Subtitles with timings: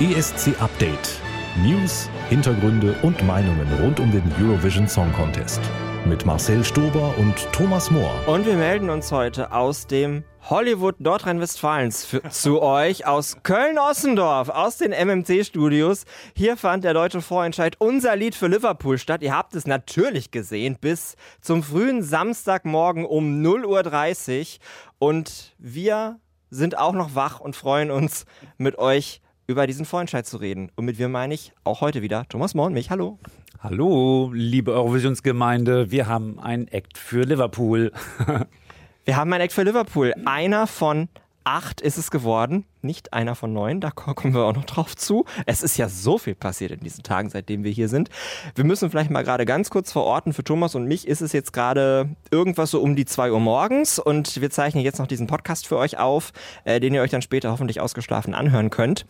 [0.00, 1.20] ESC Update.
[1.60, 5.60] News, Hintergründe und Meinungen rund um den Eurovision Song Contest.
[6.04, 8.14] Mit Marcel Stober und Thomas Mohr.
[8.28, 14.92] Und wir melden uns heute aus dem Hollywood Nordrhein-Westfalens zu euch aus Köln-Ossendorf, aus den
[14.92, 16.04] MMC-Studios.
[16.36, 19.20] Hier fand der deutsche Vorentscheid unser Lied für Liverpool statt.
[19.20, 24.60] Ihr habt es natürlich gesehen bis zum frühen Samstagmorgen um 0.30 Uhr.
[25.00, 28.26] Und wir sind auch noch wach und freuen uns
[28.58, 30.70] mit euch über diesen Vorentscheid zu reden.
[30.76, 32.90] Und mit wir meine ich auch heute wieder Thomas Mohr und mich.
[32.90, 33.18] Hallo.
[33.60, 35.90] Hallo, liebe Eurovisionsgemeinde.
[35.90, 37.90] Wir haben ein Act für Liverpool.
[39.06, 40.12] wir haben ein Act für Liverpool.
[40.26, 41.08] Einer von
[41.44, 45.24] acht ist es geworden, nicht einer von neun, da kommen wir auch noch drauf zu.
[45.46, 48.10] Es ist ja so viel passiert in diesen Tagen, seitdem wir hier sind.
[48.54, 51.52] Wir müssen vielleicht mal gerade ganz kurz verorten, für Thomas und mich ist es jetzt
[51.52, 55.66] gerade irgendwas so um die zwei Uhr morgens und wir zeichnen jetzt noch diesen Podcast
[55.66, 56.32] für euch auf,
[56.64, 59.06] äh, den ihr euch dann später hoffentlich ausgeschlafen anhören könnt.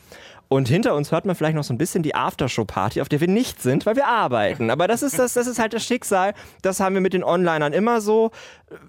[0.49, 3.29] Und hinter uns hört man vielleicht noch so ein bisschen die Aftershow-Party, auf der wir
[3.29, 4.71] nicht sind, weil wir arbeiten.
[4.71, 6.33] Aber das ist das, das ist halt das Schicksal.
[6.63, 8.31] Das haben wir mit den Onlinern immer so.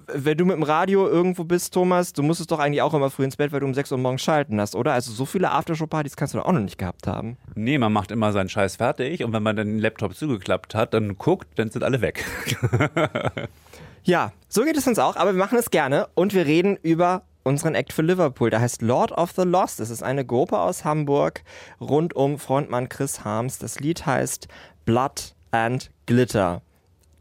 [0.08, 3.26] Wenn du mit dem Radio irgendwo bist, Thomas, du musstest doch eigentlich auch immer früh
[3.26, 4.94] ins Bett, weil du um 6 Uhr morgens schalten hast, oder?
[4.94, 7.38] Also so viele Aftershow-Partys kannst du doch auch noch nicht gehabt haben.
[7.56, 11.18] Nee, man macht immer seinen Scheiß fertig und wenn man den Laptop zugeklappt hat, dann
[11.18, 12.26] guckt, dann sind alle weg.
[14.04, 17.24] ja, so geht es uns auch, aber wir machen es gerne und wir reden über
[17.44, 18.50] unseren Act für Liverpool.
[18.50, 19.80] Der heißt Lord of the Lost.
[19.80, 21.44] Es ist eine Gruppe aus Hamburg
[21.82, 23.58] rund um Frontmann Chris Harms.
[23.60, 24.48] Das Lied heißt
[24.86, 26.62] Blood and Glitter.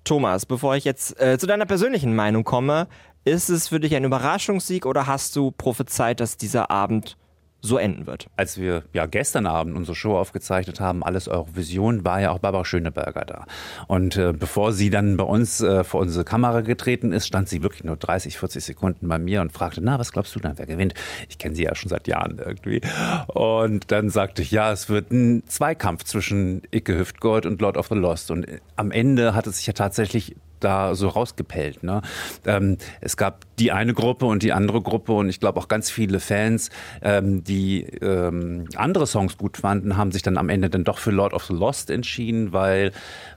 [0.05, 2.89] Thomas, bevor ich jetzt äh, zu deiner persönlichen Meinung komme,
[3.25, 7.17] ist es für dich ein Überraschungssieg oder hast du prophezeit, dass dieser Abend
[7.61, 8.29] so enden wird.
[8.37, 12.65] Als wir ja gestern Abend unsere Show aufgezeichnet haben, alles Eurovision, war ja auch Barbara
[12.65, 13.47] Schöneberger da.
[13.89, 17.63] Und äh, bevor sie dann bei uns äh, vor unsere Kamera getreten ist, stand sie
[17.63, 20.67] wirklich nur 30, 40 Sekunden bei mir und fragte, na, was glaubst du dann, wer
[20.67, 20.95] gewinnt?
[21.29, 22.81] Ich kenne sie ja schon seit Jahren irgendwie.
[23.27, 27.89] Und dann sagte ich, ja, es wird ein Zweikampf zwischen Icke Hüftgold und Lord of
[27.89, 28.31] the Lost.
[28.31, 31.83] Und am Ende hat es sich ja tatsächlich da so rausgepellt.
[31.83, 32.03] Ne?
[32.47, 35.91] Ähm, es gab die eine Gruppe und die andere Gruppe und ich glaube auch ganz
[35.91, 36.71] viele Fans,
[37.03, 41.11] ähm, die ähm, andere Songs gut fanden, haben sich dann am Ende dann doch für
[41.11, 42.93] Lord of the Lost entschieden, weil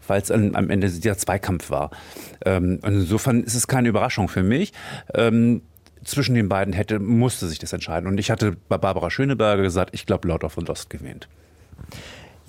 [0.08, 1.92] weil es am Ende dieser Zweikampf war.
[2.46, 4.74] Ähm, insofern ist es keine Überraschung für mich
[5.14, 5.62] ähm,
[6.04, 8.08] zwischen den beiden hätte, musste sich das entscheiden.
[8.08, 11.28] Und ich hatte bei Barbara Schöneberger gesagt, ich glaube, Lord of the Lost gewinnt.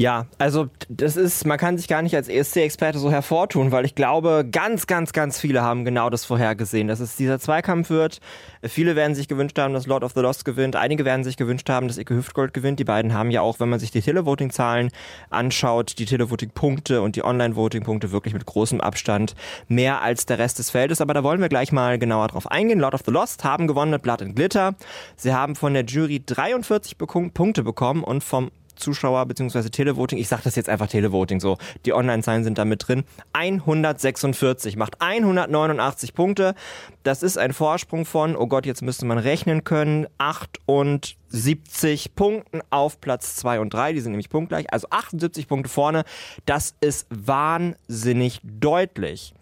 [0.03, 3.95] Ja, also das ist, man kann sich gar nicht als ESC-Experte so hervortun, weil ich
[3.95, 8.19] glaube, ganz, ganz, ganz viele haben genau das vorhergesehen, dass es dieser Zweikampf wird.
[8.65, 10.75] Viele werden sich gewünscht haben, dass Lord of the Lost gewinnt.
[10.75, 12.81] Einige werden sich gewünscht haben, dass Icke Hüftgold gewinnt.
[12.81, 14.91] Die beiden haben ja auch, wenn man sich die Televoting-Zahlen
[15.31, 19.37] anschaut, die Televoting-Punkte und die Online-Voting-Punkte wirklich mit großem Abstand
[19.69, 21.01] mehr als der Rest des Feldes.
[21.01, 22.81] Aber da wollen wir gleich mal genauer drauf eingehen.
[22.81, 24.75] Lord of the Lost haben gewonnen mit Blood and Glitter.
[25.15, 28.51] Sie haben von der Jury 43 Punkte bekommen und vom
[28.83, 29.71] Zuschauer bzw.
[29.71, 31.57] Televoting, ich sage das jetzt einfach Televoting so,
[31.87, 36.55] die Online-Zahlen sind da mit drin, 146, macht 189 Punkte.
[37.03, 43.01] Das ist ein Vorsprung von, oh Gott, jetzt müsste man rechnen können, 78 Punkten auf
[43.01, 46.05] Platz 2 und 3, die sind nämlich punktgleich, also 78 Punkte vorne.
[46.45, 49.35] Das ist wahnsinnig deutlich.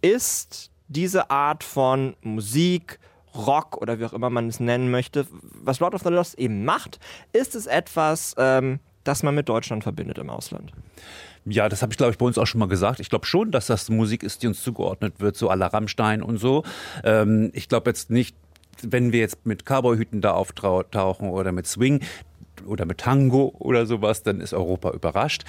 [0.00, 2.98] Ist diese Art von Musik,
[3.34, 5.26] Rock oder wie auch immer man es nennen möchte,
[5.62, 6.98] was Lord of the Lost eben macht,
[7.32, 10.72] ist es etwas, ähm, das man mit Deutschland verbindet im Ausland.
[11.44, 13.00] Ja, das habe ich, glaube ich, bei uns auch schon mal gesagt.
[13.00, 16.22] Ich glaube schon, dass das Musik ist, die uns zugeordnet wird, so à la Rammstein
[16.22, 16.62] und so.
[17.04, 18.36] Ähm, ich glaube jetzt nicht,
[18.82, 22.00] wenn wir jetzt mit Cowboyhüten da auftauchen oder mit Swing,
[22.66, 25.44] oder mit Tango oder sowas, dann ist Europa überrascht.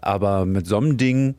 [0.00, 1.34] Aber mit so einem Ding,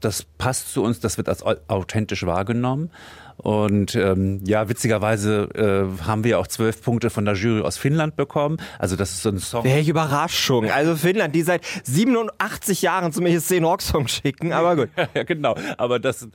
[0.00, 2.90] das passt zu uns, das wird als authentisch wahrgenommen.
[3.36, 8.16] Und ähm, ja, witzigerweise äh, haben wir auch zwölf Punkte von der Jury aus Finnland
[8.16, 8.56] bekommen.
[8.78, 9.64] Also das ist so ein Song.
[9.64, 10.70] Welche Überraschung.
[10.70, 14.88] Also Finnland, die seit 87 Jahren zum ESC Rock Song schicken, aber gut.
[15.14, 15.54] ja, genau.
[15.76, 16.28] Aber das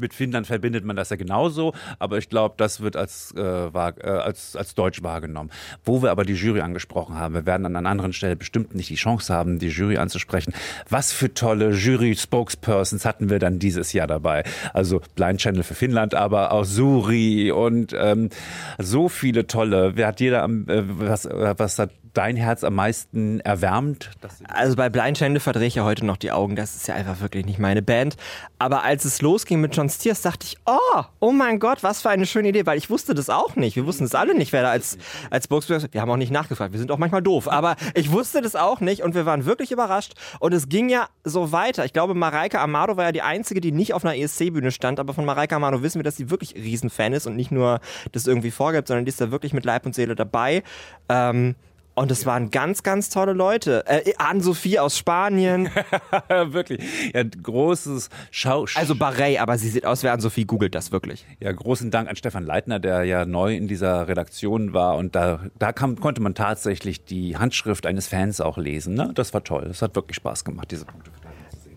[0.00, 3.78] mit Finnland verbindet man das ja genauso, aber ich glaube, das wird als, äh, äh,
[3.78, 5.50] als, als deutsch wahrgenommen.
[5.84, 8.90] Wo wir aber die Jury angesprochen haben, wir werden an einer anderen Stelle bestimmt nicht
[8.90, 10.52] die Chance haben, die Jury anzusprechen.
[10.88, 14.44] Was für tolle Jury-Spokespersons hatten wir dann dieses Jahr dabei?
[14.72, 18.30] Also Blind Channel für Finnland, aber auch Suri und ähm,
[18.78, 19.92] so viele tolle.
[19.96, 24.10] Wer hat jeder, äh, was, was hat dein Herz am meisten erwärmt?
[24.48, 26.56] Also bei Blind Channel verdrehe ich ja heute noch die Augen.
[26.56, 28.16] Das ist ja einfach wirklich nicht meine Band.
[28.58, 32.10] Aber als es losging mit John Stiers, dachte ich, oh, oh mein Gott, was für
[32.10, 33.76] eine schöne Idee, weil ich wusste das auch nicht.
[33.76, 34.98] Wir wussten es alle nicht, wer da als,
[35.30, 38.40] als Spokesperson, wir haben auch nicht nachgefragt, wir sind auch manchmal doof, aber ich wusste
[38.40, 41.84] das auch nicht und wir waren wirklich überrascht und es ging ja so weiter.
[41.84, 45.14] Ich glaube, Mareike Amado war ja die einzige, die nicht auf einer ESC-Bühne stand, aber
[45.14, 47.80] von Mareike Amado wissen wir, dass sie wirklich Riesenfan ist und nicht nur
[48.12, 50.62] das irgendwie vorgibt, sondern die ist da wirklich mit Leib und Seele dabei.
[51.08, 51.54] Ähm,
[52.00, 53.84] Und es waren ganz, ganz tolle Leute.
[53.86, 55.68] Äh, Ann-Sophie aus Spanien.
[56.28, 56.82] wirklich.
[57.12, 58.64] Ja, großes Schau.
[58.74, 61.26] Also Barrey, aber sie sieht aus wie Ann-Sophie, googelt das wirklich.
[61.40, 64.96] Ja, großen Dank an Stefan Leitner, der ja neu in dieser Redaktion war.
[64.96, 68.94] Und da, da kam, konnte man tatsächlich die Handschrift eines Fans auch lesen.
[68.94, 69.10] Ne?
[69.14, 69.66] Das war toll.
[69.68, 71.10] Das hat wirklich Spaß gemacht, diese Punkte.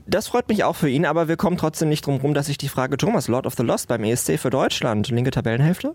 [0.08, 2.58] Das freut mich auch für ihn, aber wir kommen trotzdem nicht drum rum, dass ich
[2.58, 5.94] die Frage Thomas, Lord of the Lost beim ESC für Deutschland, linke Tabellenhälfte?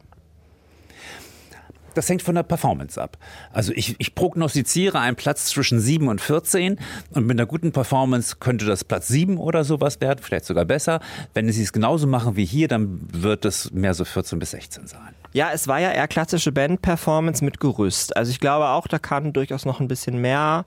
[1.98, 3.18] Das hängt von der Performance ab.
[3.52, 6.78] Also ich, ich prognostiziere einen Platz zwischen 7 und 14
[7.10, 11.00] und mit einer guten Performance könnte das Platz 7 oder sowas werden, vielleicht sogar besser.
[11.34, 14.86] Wenn sie es genauso machen wie hier, dann wird es mehr so 14 bis 16
[14.86, 15.12] sein.
[15.32, 18.16] Ja, es war ja eher klassische Band-Performance mit Gerüst.
[18.16, 20.66] Also ich glaube auch, da kann durchaus noch ein bisschen mehr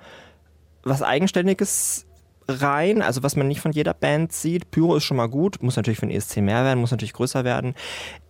[0.83, 2.07] was Eigenständiges
[2.51, 4.71] rein, also was man nicht von jeder Band sieht.
[4.71, 7.43] Pyro ist schon mal gut, muss natürlich für den ESC mehr werden, muss natürlich größer
[7.43, 7.75] werden.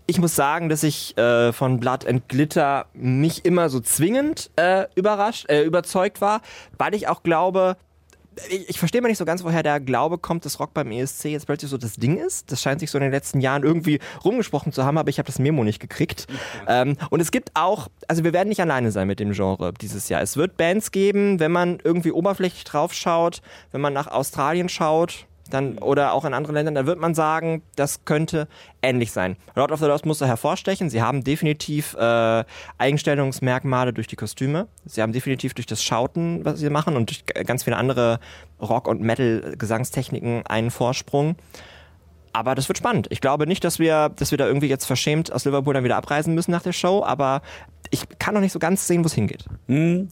[0.07, 4.85] Ich muss sagen, dass ich äh, von Blood and Glitter nicht immer so zwingend äh,
[4.95, 6.41] überrascht, äh, überzeugt war,
[6.77, 7.77] weil ich auch glaube,
[8.49, 11.25] ich, ich verstehe mal nicht so ganz, woher der Glaube kommt, dass Rock beim ESC
[11.25, 12.51] jetzt plötzlich so das Ding ist.
[12.51, 15.27] Das scheint sich so in den letzten Jahren irgendwie rumgesprochen zu haben, aber ich habe
[15.27, 16.27] das Memo nicht gekriegt.
[16.67, 20.09] Ähm, und es gibt auch, also wir werden nicht alleine sein mit dem Genre dieses
[20.09, 20.21] Jahr.
[20.21, 23.41] Es wird Bands geben, wenn man irgendwie oberflächlich drauf schaut,
[23.71, 27.63] wenn man nach Australien schaut, dann, oder auch in anderen Ländern, da wird man sagen,
[27.75, 28.47] das könnte
[28.81, 29.37] ähnlich sein.
[29.55, 30.89] Lord of the Lost muss da hervorstechen.
[30.89, 32.43] Sie haben definitiv äh,
[32.77, 34.67] Eigenstellungsmerkmale durch die Kostüme.
[34.85, 38.19] Sie haben definitiv durch das Schauten, was sie machen, und durch ganz viele andere
[38.61, 41.35] Rock- und Metal-Gesangstechniken einen Vorsprung.
[42.33, 43.07] Aber das wird spannend.
[43.09, 45.97] Ich glaube nicht, dass wir, dass wir da irgendwie jetzt verschämt aus Liverpool dann wieder
[45.97, 47.41] abreisen müssen nach der Show, aber
[47.89, 49.45] ich kann noch nicht so ganz sehen, wo es hingeht.
[49.67, 50.09] Hm.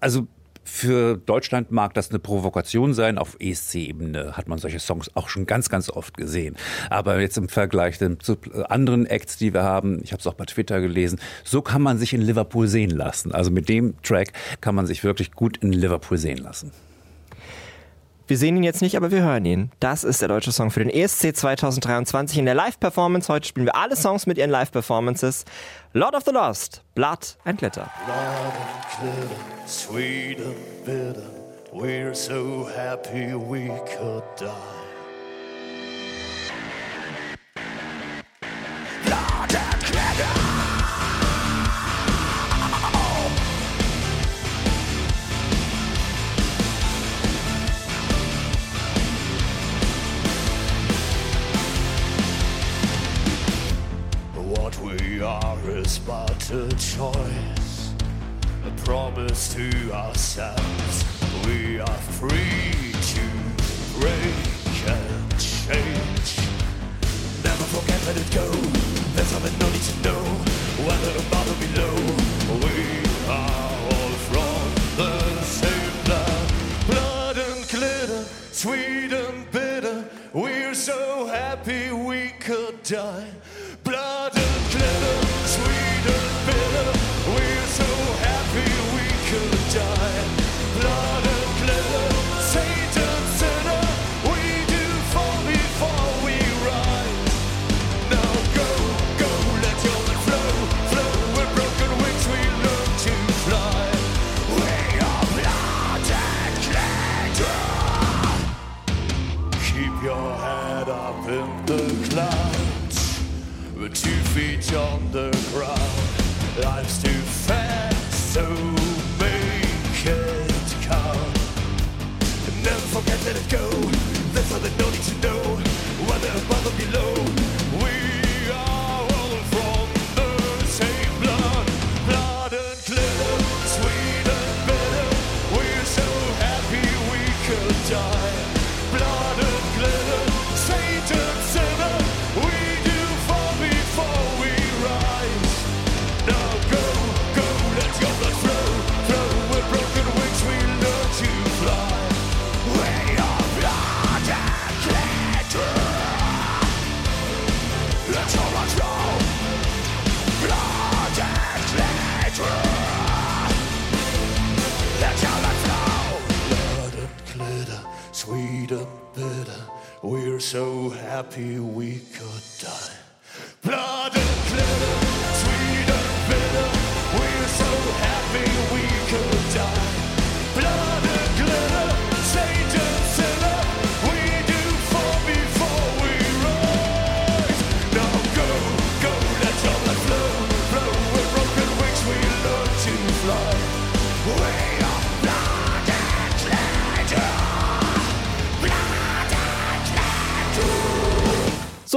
[0.00, 0.26] Also
[0.64, 3.18] für Deutschland mag das eine Provokation sein.
[3.18, 6.56] Auf ESC-Ebene hat man solche Songs auch schon ganz, ganz oft gesehen.
[6.90, 8.38] Aber jetzt im Vergleich zu
[8.68, 11.98] anderen Acts, die wir haben, ich habe es auch bei Twitter gelesen, so kann man
[11.98, 13.32] sich in Liverpool sehen lassen.
[13.32, 16.72] Also mit dem Track kann man sich wirklich gut in Liverpool sehen lassen.
[18.26, 19.70] Wir sehen ihn jetzt nicht, aber wir hören ihn.
[19.80, 23.30] Das ist der deutsche Song für den ESC 2023 in der Live-Performance.
[23.30, 25.44] Heute spielen wir alle Songs mit ihren Live-Performances.
[25.96, 27.88] Lord of the Lost, Blood and Glitter.
[28.04, 31.30] Blood and glitter, sweet and bitter.
[31.72, 34.83] We're so happy we could die.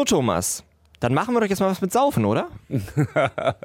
[0.08, 0.64] Thomas,
[1.02, 2.48] dann machen wir doch jetzt mal was mit Saufen, oder?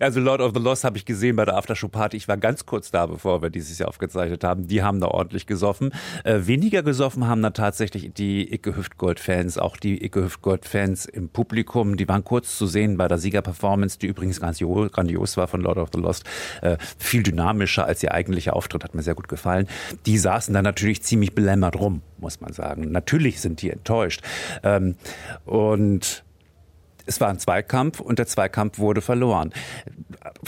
[0.00, 2.16] also Lord of the Lost habe ich gesehen bei der Aftershow-Party.
[2.16, 4.66] Ich war ganz kurz da, bevor wir dieses Jahr aufgezeichnet haben.
[4.66, 5.92] Die haben da ordentlich gesoffen.
[6.24, 11.96] Äh, weniger gesoffen haben da tatsächlich die Icke Hüftgold-Fans, auch die Icke Hüftgold-Fans im Publikum.
[11.96, 15.90] Die waren kurz zu sehen bei der Siegerperformance, die übrigens grandios war von Lord of
[15.92, 16.24] the Lost.
[16.62, 19.68] Äh, viel dynamischer als ihr eigentlicher Auftritt, hat mir sehr gut gefallen.
[20.06, 22.90] Die saßen da natürlich ziemlich belämmert rum, muss man sagen.
[22.90, 24.22] Natürlich sind die enttäuscht.
[24.62, 24.96] Ähm,
[25.44, 26.24] und
[27.06, 29.52] es war ein Zweikampf und der Zweikampf wurde verloren.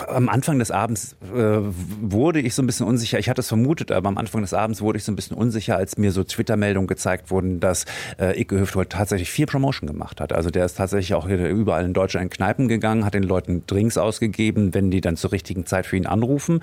[0.08, 3.18] Am Anfang des Abends äh, wurde ich so ein bisschen unsicher.
[3.18, 5.76] Ich hatte es vermutet, aber am Anfang des Abends wurde ich so ein bisschen unsicher,
[5.76, 7.84] als mir so Twitter-Meldungen gezeigt wurden, dass
[8.18, 10.32] äh, Icke Hüftgold tatsächlich viel Promotion gemacht hat.
[10.32, 13.98] Also der ist tatsächlich auch überall in Deutschland in Kneipen gegangen, hat den Leuten Drinks
[13.98, 16.60] ausgegeben, wenn die dann zur richtigen Zeit für ihn anrufen.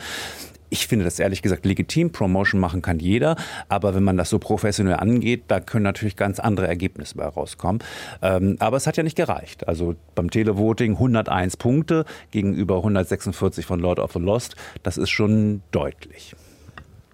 [0.73, 2.11] Ich finde das ehrlich gesagt legitim.
[2.11, 3.35] Promotion machen kann jeder.
[3.69, 7.83] Aber wenn man das so professionell angeht, da können natürlich ganz andere Ergebnisse bei rauskommen.
[8.23, 9.67] Ähm, aber es hat ja nicht gereicht.
[9.67, 14.55] Also beim Televoting 101 Punkte gegenüber 146 von Lord of the Lost.
[14.81, 16.35] Das ist schon deutlich.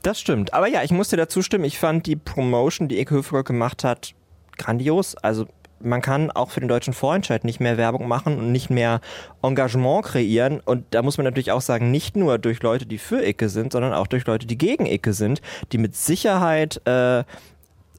[0.04, 0.54] Das stimmt.
[0.54, 1.66] Aber ja, ich musste dazu stimmen.
[1.66, 4.14] Ich fand die Promotion, die Eke Höfer gemacht hat,
[4.58, 5.16] grandios.
[5.16, 5.48] Also
[5.82, 9.02] man kann auch für den deutschen Vorentscheid nicht mehr Werbung machen und nicht mehr
[9.42, 10.60] Engagement kreieren.
[10.60, 13.72] Und da muss man natürlich auch sagen, nicht nur durch Leute, die für Icke sind,
[13.72, 17.24] sondern auch durch Leute, die gegen Icke sind, die mit Sicherheit äh,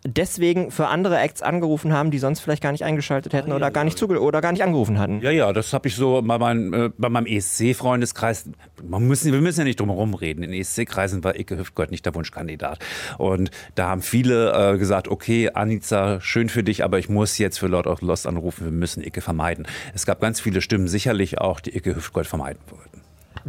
[0.04, 3.84] deswegen für andere Acts angerufen haben, die sonst vielleicht gar nicht eingeschaltet hätten oder gar
[3.84, 5.20] nicht zuge oder gar nicht angerufen hatten.
[5.20, 8.50] Ja, ja, das habe ich so bei, mein, äh, bei meinem ESC-Freundeskreis.
[8.82, 10.42] Man müssen, wir müssen ja nicht drum herum reden.
[10.42, 12.78] In ESC-Kreisen war Icke Hüftgold nicht der Wunschkandidat.
[13.18, 17.58] Und da haben viele äh, gesagt, okay, Anica, schön für dich, aber ich muss jetzt
[17.58, 18.64] für Lord of Lost anrufen.
[18.64, 19.66] Wir müssen Icke vermeiden.
[19.94, 23.02] Es gab ganz viele Stimmen, sicherlich auch, die Icke Hüftgold vermeiden wollten.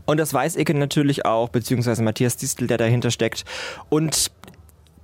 [0.05, 3.45] Und das weiß Icke natürlich auch, beziehungsweise Matthias Distel, der dahinter steckt.
[3.89, 4.31] Und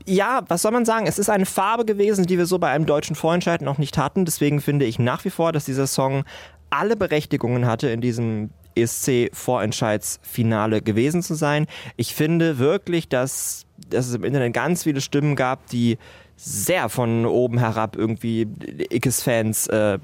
[0.07, 1.05] ja, was soll man sagen?
[1.05, 4.23] Es ist eine Farbe gewesen, die wir so bei einem deutschen Vorentscheid noch nicht hatten.
[4.25, 6.23] Deswegen finde ich nach wie vor, dass dieser Song
[6.69, 11.67] alle Berechtigungen hatte, in diesem ESC-Vorentscheidsfinale gewesen zu sein.
[11.97, 15.97] Ich finde wirklich, dass, dass es im Internet ganz viele Stimmen gab, die
[16.37, 18.47] sehr von oben herab irgendwie
[18.89, 19.99] Ickes-Fans äh,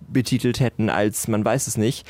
[0.00, 2.06] betitelt hätten, als man weiß es nicht.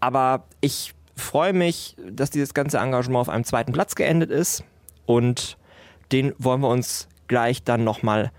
[0.00, 4.64] Aber ich freue mich, dass dieses ganze Engagement auf einem zweiten Platz geendet ist
[5.06, 5.56] und
[6.14, 8.30] den wollen wir uns gleich dann nochmal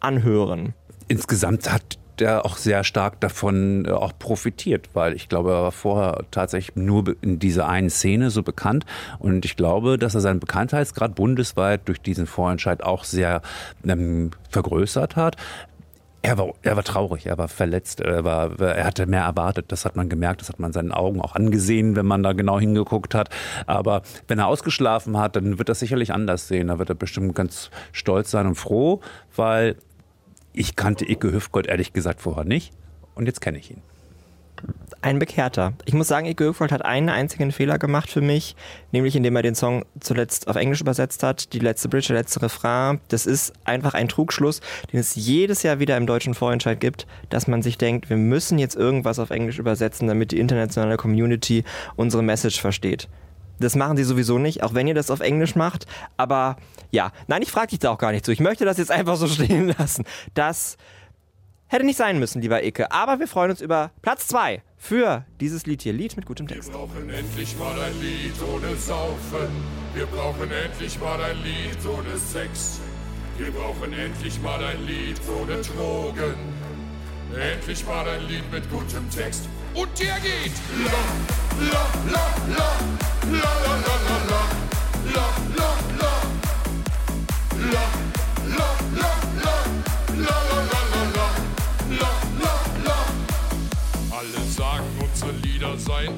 [0.00, 0.72] anhören.
[1.08, 5.72] Insgesamt hat der auch sehr stark davon äh, auch profitiert, weil ich glaube, er war
[5.72, 8.84] vorher tatsächlich nur in dieser einen Szene so bekannt
[9.18, 13.42] und ich glaube, dass er seinen Bekanntheitsgrad bundesweit durch diesen Vorentscheid auch sehr
[13.86, 15.36] ähm, vergrößert hat.
[16.20, 19.66] Er war, er war traurig, er war verletzt, er, war, er hatte mehr erwartet.
[19.68, 22.58] Das hat man gemerkt, das hat man seinen Augen auch angesehen, wenn man da genau
[22.58, 23.30] hingeguckt hat.
[23.66, 26.68] Aber wenn er ausgeschlafen hat, dann wird das sicherlich anders sehen.
[26.68, 29.00] Da wird er bestimmt ganz stolz sein und froh,
[29.36, 29.76] weil
[30.52, 32.72] ich kannte Icke Hüftgold ehrlich gesagt vorher nicht
[33.14, 33.82] und jetzt kenne ich ihn.
[35.00, 35.74] Ein Bekehrter.
[35.84, 38.56] Ich muss sagen, Ike Höfgold hat einen einzigen Fehler gemacht für mich,
[38.90, 41.52] nämlich indem er den Song zuletzt auf Englisch übersetzt hat.
[41.52, 42.98] Die letzte Bridge, der letzte Refrain.
[43.06, 44.60] Das ist einfach ein Trugschluss,
[44.92, 48.58] den es jedes Jahr wieder im deutschen Vorentscheid gibt, dass man sich denkt, wir müssen
[48.58, 51.62] jetzt irgendwas auf Englisch übersetzen, damit die internationale Community
[51.94, 53.08] unsere Message versteht.
[53.60, 55.86] Das machen sie sowieso nicht, auch wenn ihr das auf Englisch macht.
[56.16, 56.56] Aber
[56.90, 58.32] ja, nein, ich frage dich da auch gar nicht zu.
[58.32, 60.04] Ich möchte das jetzt einfach so stehen lassen.
[60.34, 60.76] Das
[61.70, 62.90] Hätte nicht sein müssen, lieber Icke.
[62.92, 65.92] Aber wir freuen uns über Platz 2 für dieses Lied hier.
[65.92, 66.72] Lied mit gutem Text.
[66.72, 69.50] Wir brauchen endlich mal ein Lied ohne Saufen.
[69.94, 72.80] Wir brauchen endlich mal ein Lied ohne Sex.
[73.36, 76.34] Wir brauchen endlich mal ein Lied ohne Drogen.
[77.38, 79.46] Endlich mal ein Lied mit gutem Text.
[79.74, 80.52] Und der geht.
[80.86, 80.90] La,
[81.68, 82.68] la, la, la,
[83.30, 84.42] la, la, la, la, la,
[85.14, 86.16] la, la, la,
[87.60, 87.84] la,
[88.56, 89.52] la, la, la,
[90.16, 90.87] la, la, la.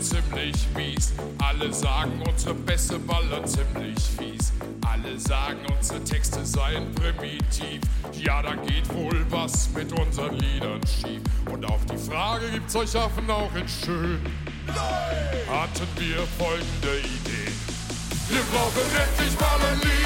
[0.00, 1.12] Ziemlich mies.
[1.38, 4.52] Alle sagen, unsere Bässe ballern ziemlich fies.
[4.86, 7.80] Alle sagen, unsere Texte seien primitiv.
[8.12, 11.22] Ja, da geht wohl was mit unseren Liedern schief.
[11.50, 14.20] Und auf die Frage gibt's euch Affen auch in schön.
[15.48, 17.52] Hatten wir folgende Idee.
[18.28, 19.99] Wir brauchen endlich mal ein Lied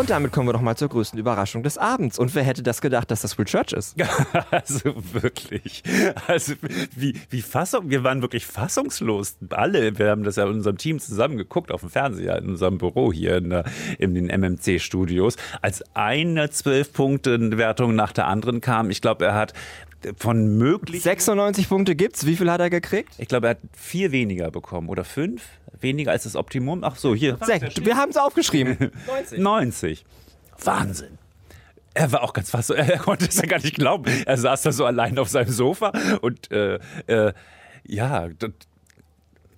[0.00, 2.18] Und damit kommen wir doch mal zur größten Überraschung des Abends.
[2.18, 3.96] Und wer hätte das gedacht, dass das Will Church ist?
[4.50, 5.82] Also wirklich.
[6.26, 6.54] Also
[6.96, 9.36] wie, wie Fassung, wir waren wirklich fassungslos.
[9.50, 12.78] Alle, wir haben das ja in unserem Team zusammen geguckt auf dem Fernseher in unserem
[12.78, 13.64] Büro hier in, der,
[13.98, 18.88] in den MMC-Studios, als eine Zwölf-Punkte-Wertung nach der anderen kam.
[18.88, 19.52] Ich glaube, er hat
[20.16, 21.02] von möglich.
[21.02, 22.26] 96 Punkte gibt's.
[22.26, 23.14] Wie viel hat er gekriegt?
[23.18, 25.42] Ich glaube, er hat vier weniger bekommen oder fünf
[25.80, 26.84] weniger als das Optimum.
[26.84, 27.38] Ach so, hier.
[27.40, 28.90] Wir haben es aufgeschrieben.
[29.36, 30.04] 90.
[30.62, 31.18] Wahnsinn.
[31.94, 34.04] Er war auch ganz fast so, er konnte es ja gar nicht glauben.
[34.26, 37.32] Er saß da so allein auf seinem Sofa und äh, äh,
[37.86, 38.50] ja, das,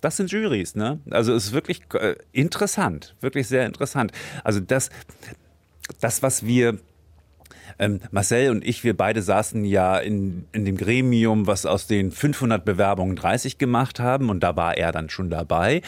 [0.01, 0.99] das sind Jurys, ne?
[1.11, 4.11] Also es ist wirklich äh, interessant, wirklich sehr interessant.
[4.43, 4.89] Also das,
[5.99, 6.79] das was wir
[7.79, 12.11] ähm, Marcel und ich, wir beide saßen ja in, in dem Gremium, was aus den
[12.11, 15.81] 500 Bewerbungen 30 gemacht haben und da war er dann schon dabei.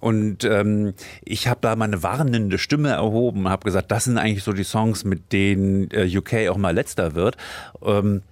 [0.00, 4.42] Und ähm, ich habe da meine warnende Stimme erhoben und habe gesagt, das sind eigentlich
[4.42, 7.36] so die Songs, mit denen äh, UK auch mal letzter wird.
[7.84, 8.22] Ähm,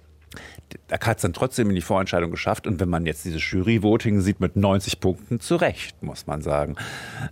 [0.89, 2.67] er hat es dann trotzdem in die Vorentscheidung geschafft.
[2.67, 6.75] Und wenn man jetzt dieses Jury-Voting sieht mit 90 Punkten, zu Recht, muss man sagen.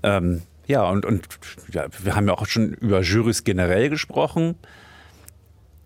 [0.03, 1.27] Ähm, ja, und, und
[1.73, 4.55] ja, wir haben ja auch schon über Jurys generell gesprochen.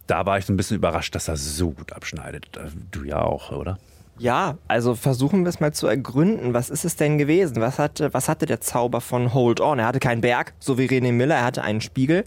[0.07, 2.47] Da war ich so ein bisschen überrascht, dass er so gut abschneidet.
[2.91, 3.77] Du ja auch, oder?
[4.19, 6.53] Ja, also versuchen wir es mal zu ergründen.
[6.53, 7.61] Was ist es denn gewesen?
[7.61, 9.79] Was hatte, was hatte der Zauber von Hold On?
[9.79, 12.23] Er hatte keinen Berg, so wie René Miller, er hatte einen Spiegel.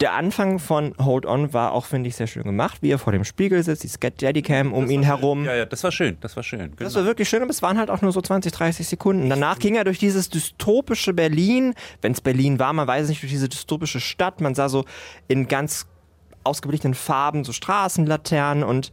[0.00, 3.12] Der Anfang von Hold On war auch, finde ich, sehr schön gemacht, wie er vor
[3.12, 5.44] dem Spiegel sitzt, die Scat Daddycam um ihn herum.
[5.44, 6.72] Ja, ja, das war schön, das war schön.
[6.78, 9.28] Das war wirklich schön, aber es waren halt auch nur so 20, 30 Sekunden.
[9.28, 13.22] Danach ging er durch dieses dystopische Berlin, wenn es Berlin war, man weiß es nicht,
[13.22, 14.40] durch diese dystopische Stadt.
[14.40, 14.84] Man sah so
[15.26, 15.88] in ganz
[16.44, 18.92] ausgeblichenen Farben so Straßenlaternen und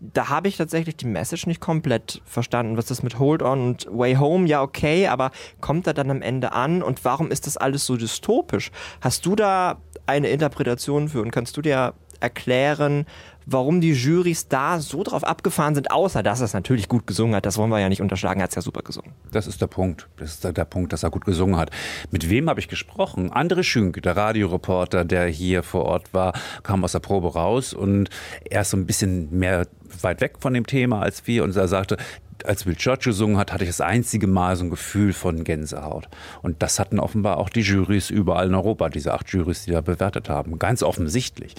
[0.00, 2.78] da habe ich tatsächlich die Message nicht komplett verstanden.
[2.78, 4.48] Was ist mit Hold On und Way Home?
[4.48, 7.96] Ja, okay, aber kommt er dann am Ende an und warum ist das alles so
[7.96, 8.70] dystopisch?
[9.02, 13.06] Hast du da eine Interpretation für und kannst du dir erklären,
[13.52, 17.34] warum die Jurys da so drauf abgefahren sind, außer dass er es natürlich gut gesungen
[17.34, 17.46] hat.
[17.46, 19.12] Das wollen wir ja nicht unterschlagen, er hat es ja super gesungen.
[19.32, 20.08] Das ist der Punkt.
[20.16, 21.70] Das ist der, Punkt, dass er gut gesungen hat.
[22.10, 23.32] Mit wem habe ich gesprochen?
[23.32, 26.32] André Schünk, der Radioreporter, der hier vor Ort war,
[26.62, 28.08] kam aus der Probe raus und
[28.48, 29.66] er ist so ein bisschen mehr
[30.02, 31.96] weit weg von dem Thema als wir und er sagte,
[32.44, 36.08] als Will Church gesungen hat, hatte ich das einzige Mal so ein Gefühl von Gänsehaut.
[36.42, 39.80] Und das hatten offenbar auch die Jurys überall in Europa, diese acht Jurys, die da
[39.80, 40.58] bewertet haben.
[40.58, 41.54] Ganz offensichtlich.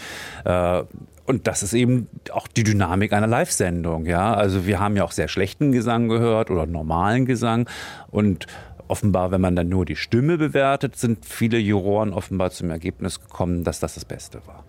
[0.46, 0.84] Äh,
[1.32, 4.34] und das ist eben auch die Dynamik einer Live-Sendung, ja.
[4.34, 7.70] Also wir haben ja auch sehr schlechten Gesang gehört oder normalen Gesang.
[8.10, 8.48] Und
[8.90, 13.64] offenbar, wenn man dann nur die Stimme bewertet, sind viele Juroren offenbar zum Ergebnis gekommen,
[13.64, 14.66] dass das das Beste war.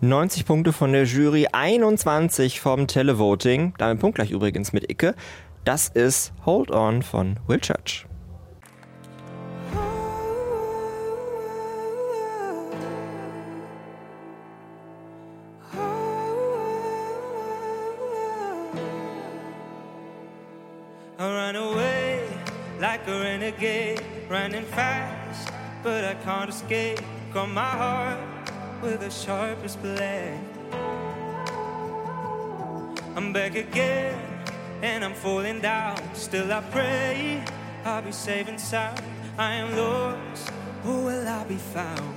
[0.00, 3.74] 90 Punkte von der Jury, 21 vom Televoting.
[3.76, 5.14] Damit punktgleich übrigens mit Icke.
[5.64, 8.06] Das ist Hold On von Will Church.
[22.78, 27.00] Like a renegade, running fast, but I can't escape.
[27.32, 28.18] Got my heart
[28.82, 30.40] with the sharpest blade.
[33.16, 34.16] I'm back again,
[34.82, 35.98] and I'm falling down.
[36.14, 37.42] Still, I pray
[37.84, 39.00] I'll be safe and sound.
[39.36, 40.50] I am lost,
[40.84, 42.14] who will I be found?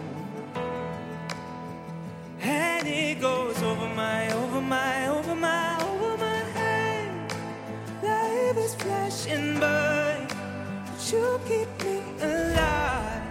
[2.41, 7.33] And it goes over my, over my, over my, over my head.
[8.03, 10.00] Life is flashing by,
[11.11, 13.21] you keep me alive.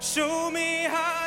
[0.00, 1.23] Show me how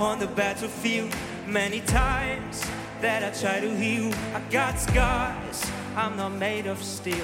[0.00, 1.14] on the battlefield
[1.46, 2.64] many times
[3.00, 4.12] that I try to heal.
[4.34, 5.70] I got scars.
[5.96, 7.14] I'm not made of steel.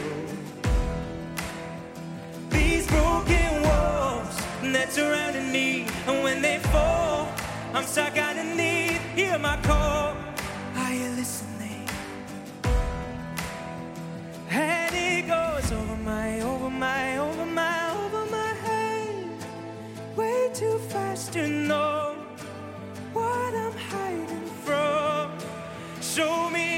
[2.50, 7.28] These broken walls that surrounding me, and when they fall,
[7.74, 9.00] I'm stuck underneath.
[9.14, 10.16] Hear my call.
[10.76, 11.88] Are you listening?
[14.50, 19.26] And it goes over my, over my, over my, over my head.
[20.16, 22.19] Way too fast to know
[23.90, 25.31] hiding from.
[26.00, 26.69] Show me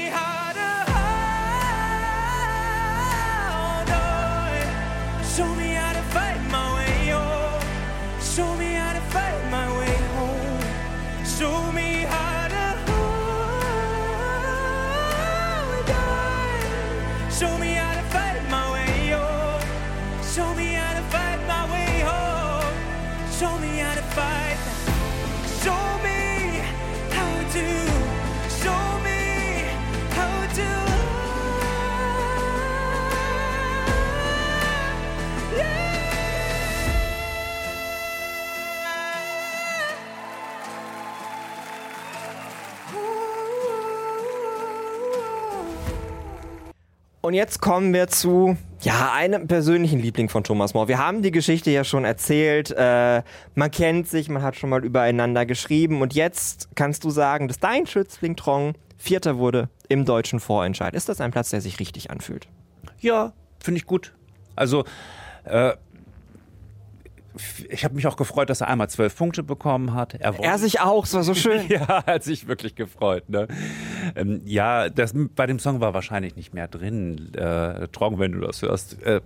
[47.33, 50.87] Und jetzt kommen wir zu ja, einem persönlichen Liebling von Thomas More.
[50.87, 52.69] Wir haben die Geschichte ja schon erzählt.
[52.69, 53.23] Äh,
[53.55, 56.03] man kennt sich, man hat schon mal übereinander geschrieben.
[56.03, 60.93] Und jetzt kannst du sagen, dass dein Schützling Trong Vierter wurde im deutschen Vorentscheid.
[60.93, 62.47] Ist das ein Platz, der sich richtig anfühlt?
[62.99, 64.13] Ja, finde ich gut.
[64.55, 64.83] Also,
[65.45, 65.73] äh,
[67.69, 70.13] ich habe mich auch gefreut, dass er einmal zwölf Punkte bekommen hat.
[70.15, 71.61] Er, Er sich auch, es war so schön.
[71.69, 73.29] ja, hat sich wirklich gefreut.
[73.29, 73.47] Ne?
[74.15, 77.33] Ähm, ja, das, bei dem Song war wahrscheinlich nicht mehr drin.
[77.33, 79.01] Äh, Trong, wenn du das hörst.
[79.03, 79.21] Äh,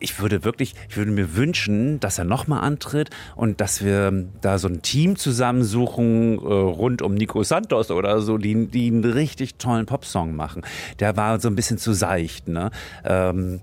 [0.00, 4.58] ich würde wirklich, ich würde mir wünschen, dass er nochmal antritt und dass wir da
[4.58, 9.56] so ein Team zusammensuchen äh, rund um Nico Santos oder so, die, die einen richtig
[9.56, 10.62] tollen Popsong machen.
[11.00, 12.48] Der war so ein bisschen zu seicht.
[12.48, 12.70] Ne?
[13.04, 13.60] Ähm,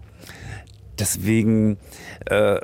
[1.00, 1.78] deswegen
[2.26, 2.60] äh,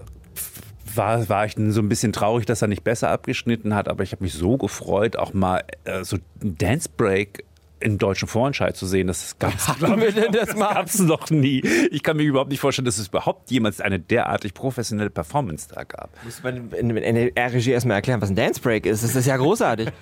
[0.98, 4.12] war, war ich so ein bisschen traurig, dass er nicht besser abgeschnitten hat, aber ich
[4.12, 7.46] habe mich so gefreut, auch mal äh, so ein Dance Break
[7.82, 9.08] im deutschen Vorentscheid zu sehen.
[9.08, 9.36] Das
[10.56, 10.74] mal?
[10.74, 11.62] gab's noch nie.
[11.92, 15.84] Ich kann mir überhaupt nicht vorstellen, dass es überhaupt jemals eine derartig professionelle Performance da
[15.84, 16.10] gab.
[16.24, 19.04] Muss man in, der RG erstmal erklären, was ein Dance Break ist.
[19.04, 19.90] Das ist ja großartig.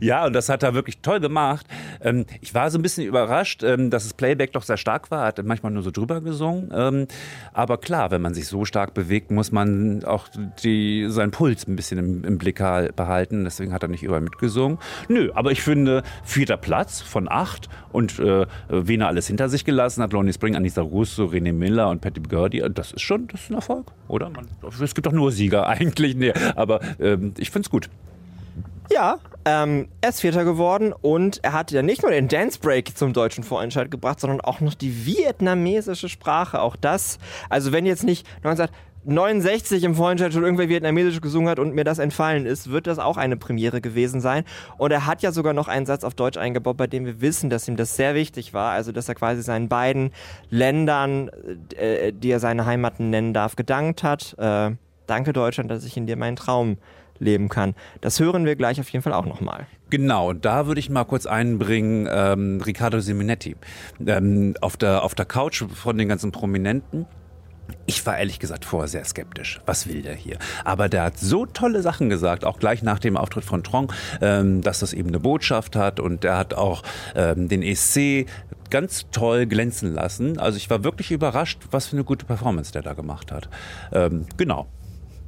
[0.00, 1.66] Ja, und das hat er wirklich toll gemacht.
[2.00, 5.22] Ähm, ich war so ein bisschen überrascht, ähm, dass das Playback doch sehr stark war.
[5.22, 6.70] Er hat manchmal nur so drüber gesungen.
[6.74, 7.06] Ähm,
[7.52, 10.28] aber klar, wenn man sich so stark bewegt, muss man auch
[10.62, 13.44] die, seinen Puls ein bisschen im, im Blick hal- behalten.
[13.44, 14.78] Deswegen hat er nicht überall mitgesungen.
[15.08, 16.02] Nö, aber ich finde,
[16.34, 20.56] vierter Platz von acht und äh, wen er alles hinter sich gelassen hat, Lonnie Spring,
[20.56, 24.28] Anissa Russo, René Miller und Patty Bugurdy, das ist schon das ist ein Erfolg, oder?
[24.30, 24.48] Man,
[24.82, 26.16] es gibt doch nur Sieger eigentlich.
[26.16, 27.88] Nee, aber ähm, ich finde es gut.
[28.92, 32.96] Ja, ähm, er ist Vierter geworden und er hat ja nicht nur den Dance Break
[32.98, 36.60] zum deutschen Vorentscheid gebracht, sondern auch noch die vietnamesische Sprache.
[36.60, 37.18] Auch das,
[37.48, 38.26] also wenn jetzt nicht
[39.06, 42.98] 1969 im Vorentscheid schon irgendwer Vietnamesisch gesungen hat und mir das entfallen ist, wird das
[42.98, 44.44] auch eine Premiere gewesen sein.
[44.78, 47.50] Und er hat ja sogar noch einen Satz auf Deutsch eingebaut, bei dem wir wissen,
[47.50, 48.72] dass ihm das sehr wichtig war.
[48.72, 50.10] Also, dass er quasi seinen beiden
[50.48, 51.30] Ländern,
[51.76, 54.34] äh, die er seine Heimaten nennen darf, gedankt hat.
[54.38, 54.70] Äh,
[55.06, 56.78] danke Deutschland, dass ich in dir meinen Traum
[57.18, 57.74] leben kann.
[58.00, 59.66] Das hören wir gleich auf jeden Fall auch nochmal.
[59.90, 63.56] Genau, da würde ich mal kurz einbringen, ähm, Riccardo Simonetti.
[64.04, 67.06] Ähm, auf, der, auf der Couch von den ganzen Prominenten.
[67.86, 69.60] Ich war ehrlich gesagt vorher sehr skeptisch.
[69.66, 70.38] Was will der hier?
[70.64, 74.62] Aber der hat so tolle Sachen gesagt, auch gleich nach dem Auftritt von Trong, ähm,
[74.62, 76.82] dass das eben eine Botschaft hat und der hat auch
[77.14, 78.26] ähm, den ESC
[78.70, 80.38] ganz toll glänzen lassen.
[80.38, 83.48] Also ich war wirklich überrascht, was für eine gute Performance der da gemacht hat.
[83.92, 84.66] Ähm, genau.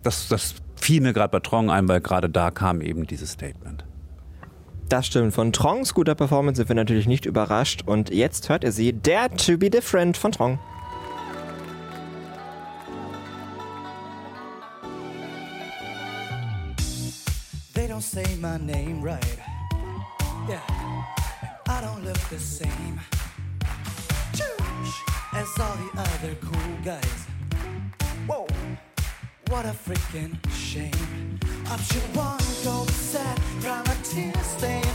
[0.02, 3.84] Das, das fiel mir gerade bei Trong ein, weil gerade da kam eben dieses Statement.
[4.88, 5.34] Das stimmt.
[5.34, 7.82] Von Trongs guter Performance sind wir natürlich nicht überrascht.
[7.84, 10.58] Und jetzt hört ihr sie, der To Be Different von Trong.
[17.96, 19.38] Don't say my name right.
[20.46, 20.60] Yeah,
[21.66, 23.00] I don't look the same.
[25.32, 27.26] As all the other cool guys.
[28.26, 28.46] Whoa,
[29.48, 31.40] what a freaking shame.
[31.70, 34.85] Option one, go sad, cry a stay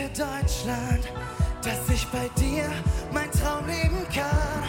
[0.00, 1.08] Danke Deutschland,
[1.62, 2.64] dass ich bei dir
[3.12, 4.60] mein Traum leben kann.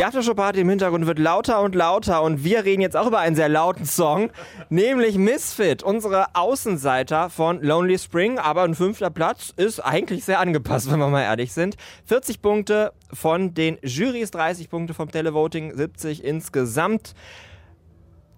[0.00, 3.36] Die Aftershow-Party im Hintergrund wird lauter und lauter und wir reden jetzt auch über einen
[3.36, 4.30] sehr lauten Song,
[4.70, 8.38] nämlich Misfit, unsere Außenseiter von Lonely Spring.
[8.38, 11.76] Aber ein fünfter Platz ist eigentlich sehr angepasst, wenn wir mal ehrlich sind.
[12.06, 17.14] 40 Punkte von den Jurys, 30 Punkte vom Televoting, 70 insgesamt.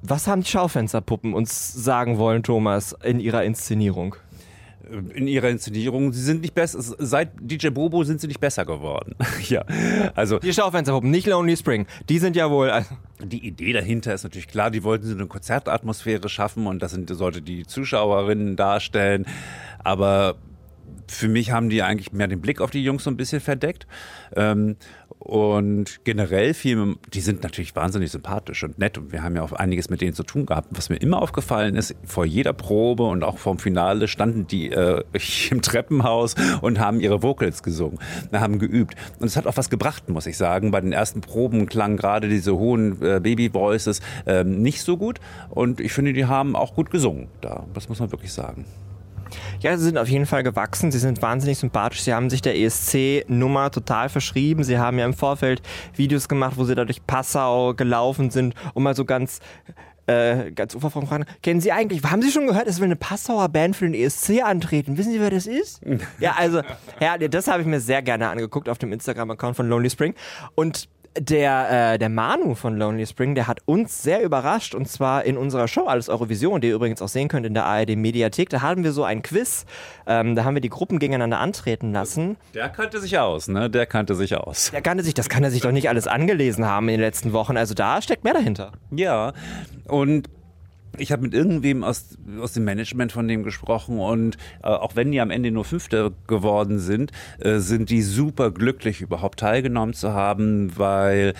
[0.02, 4.16] Was haben die Schaufensterpuppen uns sagen wollen, Thomas, in ihrer Inszenierung?
[4.92, 6.12] In ihrer Inszenierung.
[6.12, 9.14] Sie sind nicht besser, seit DJ Bobo sind sie nicht besser geworden.
[9.48, 9.64] ja,
[10.14, 11.86] also Die Schaufensterpuppen, nicht Lonely Spring.
[12.08, 12.70] Die sind ja wohl.
[12.70, 12.90] Also
[13.22, 17.08] die Idee dahinter ist natürlich klar, die wollten so eine Konzertatmosphäre schaffen und das sind,
[17.10, 19.26] sollte die Zuschauerinnen darstellen.
[19.78, 20.36] Aber
[21.12, 23.86] für mich haben die eigentlich mehr den Blick auf die Jungs so ein bisschen verdeckt.
[24.34, 24.76] Ähm,
[25.24, 29.52] und generell viel, die sind natürlich wahnsinnig sympathisch und nett und wir haben ja auch
[29.52, 30.68] einiges mit denen zu tun gehabt.
[30.72, 35.04] Was mir immer aufgefallen ist, vor jeder Probe und auch vorm Finale standen die äh,
[35.50, 38.00] im Treppenhaus und haben ihre Vocals gesungen,
[38.32, 38.96] haben geübt.
[39.20, 40.72] Und es hat auch was gebracht, muss ich sagen.
[40.72, 45.80] Bei den ersten Proben klangen gerade diese hohen äh, Baby-Voices äh, nicht so gut und
[45.80, 47.28] ich finde, die haben auch gut gesungen.
[47.40, 48.64] Da, das muss man wirklich sagen.
[49.60, 50.90] Ja, sie sind auf jeden Fall gewachsen.
[50.90, 52.02] Sie sind wahnsinnig sympathisch.
[52.02, 54.64] Sie haben sich der ESC-Nummer total verschrieben.
[54.64, 55.62] Sie haben ja im Vorfeld
[55.94, 59.40] Videos gemacht, wo sie da durch Passau gelaufen sind, um mal so ganz
[60.06, 63.48] äh, ganz uferfrei fragen, kennen Sie eigentlich, haben Sie schon gehört, es will eine Passauer
[63.48, 64.98] Band für den ESC antreten?
[64.98, 65.80] Wissen Sie, wer das ist?
[66.18, 66.62] ja, also,
[67.00, 70.14] ja, das habe ich mir sehr gerne angeguckt auf dem Instagram-Account von Lonely Spring.
[70.54, 75.24] Und der, äh, der Manu von Lonely Spring, der hat uns sehr überrascht und zwar
[75.24, 78.48] in unserer Show Alles Eurovision, die ihr übrigens auch sehen könnt in der ARD Mediathek.
[78.48, 79.66] Da haben wir so ein Quiz,
[80.06, 82.36] ähm, da haben wir die Gruppen gegeneinander antreten lassen.
[82.54, 83.68] Der kannte sich aus, ne?
[83.68, 84.70] Der kannte sich aus.
[84.70, 87.32] Der kannte sich, das kann er sich doch nicht alles angelesen haben in den letzten
[87.32, 87.56] Wochen.
[87.56, 88.72] Also da steckt mehr dahinter.
[88.90, 89.32] Ja,
[89.86, 90.28] und
[90.98, 95.10] ich habe mit irgendwem aus, aus dem Management von dem gesprochen und äh, auch wenn
[95.10, 100.12] die am Ende nur Fünfte geworden sind, äh, sind die super glücklich, überhaupt teilgenommen zu
[100.12, 101.34] haben, weil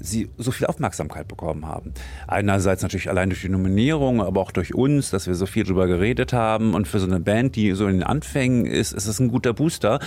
[0.00, 1.92] sie so viel Aufmerksamkeit bekommen haben.
[2.26, 5.86] Einerseits natürlich allein durch die Nominierung, aber auch durch uns, dass wir so viel drüber
[5.86, 6.74] geredet haben.
[6.74, 9.52] Und für so eine Band, die so in den Anfängen ist, ist es ein guter
[9.52, 10.00] Booster.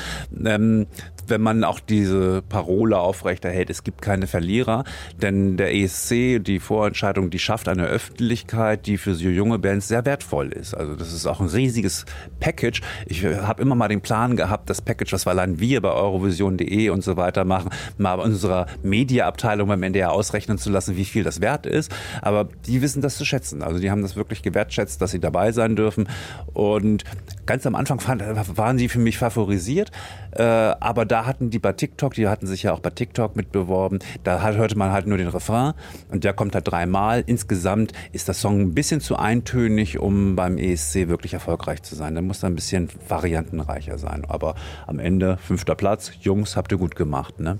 [0.43, 0.87] Ähm,
[1.27, 4.83] wenn man auch diese Parole aufrechterhält, es gibt keine Verlierer,
[5.21, 10.05] denn der ESC, die Vorentscheidung, die schafft eine Öffentlichkeit, die für so junge Bands sehr
[10.05, 10.73] wertvoll ist.
[10.73, 12.05] Also das ist auch ein riesiges
[12.39, 12.81] Package.
[13.05, 16.89] Ich habe immer mal den Plan gehabt, das Package, was wir allein wir bei Eurovision.de
[16.89, 21.23] und so weiter machen, mal bei unserer Mediaabteilung beim NDR ausrechnen zu lassen, wie viel
[21.23, 21.91] das wert ist.
[22.21, 23.61] Aber die wissen das zu schätzen.
[23.61, 26.07] Also die haben das wirklich gewertschätzt, dass sie dabei sein dürfen.
[26.53, 27.03] Und
[27.45, 27.99] ganz am Anfang
[28.55, 29.91] waren sie für mich favorisiert.
[30.31, 33.99] Äh, aber da hatten die bei TikTok, die hatten sich ja auch bei TikTok mitbeworben,
[34.23, 35.73] da hörte man halt nur den Refrain
[36.09, 37.23] und der kommt halt dreimal.
[37.25, 42.15] Insgesamt ist der Song ein bisschen zu eintönig, um beim ESC wirklich erfolgreich zu sein.
[42.15, 44.25] Da muss da ein bisschen variantenreicher sein.
[44.27, 44.55] Aber
[44.87, 46.11] am Ende fünfter Platz.
[46.21, 47.59] Jungs, habt ihr gut gemacht, ne?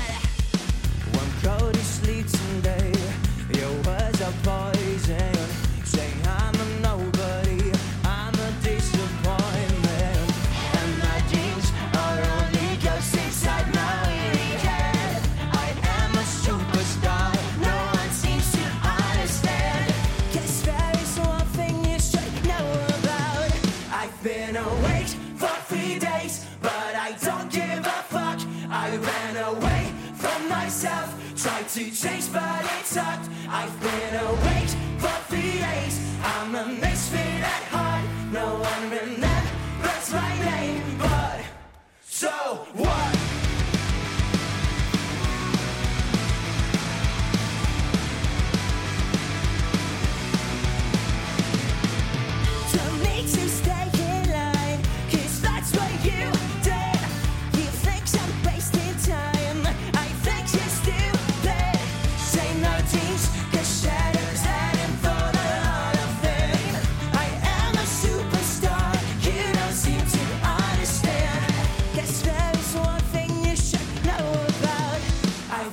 [33.53, 34.60] I've been awake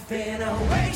[0.09, 0.88] been awake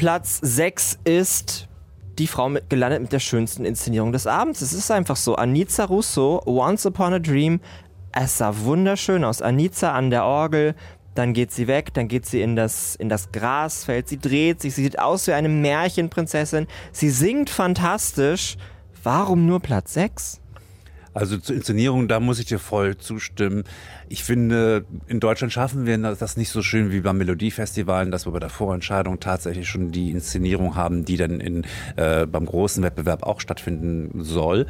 [0.00, 1.68] Platz 6 ist
[2.18, 4.62] die Frau mit, gelandet mit der schönsten Inszenierung des Abends.
[4.62, 5.34] Es ist einfach so.
[5.34, 7.60] Anica Russo, Once Upon a Dream.
[8.10, 9.42] Es sah wunderschön aus.
[9.42, 10.74] Anica an der Orgel,
[11.14, 14.74] dann geht sie weg, dann geht sie in das, in das Grasfeld, sie dreht sich,
[14.74, 16.66] sie sieht aus wie eine Märchenprinzessin.
[16.92, 18.56] Sie singt fantastisch.
[19.02, 20.39] Warum nur Platz 6?
[21.20, 23.64] Also zur Inszenierung, da muss ich dir voll zustimmen.
[24.08, 28.32] Ich finde, in Deutschland schaffen wir das nicht so schön wie beim Melodiefestivalen, dass wir
[28.32, 31.66] bei der Vorentscheidung tatsächlich schon die Inszenierung haben, die dann in,
[31.96, 34.66] äh, beim großen Wettbewerb auch stattfinden soll.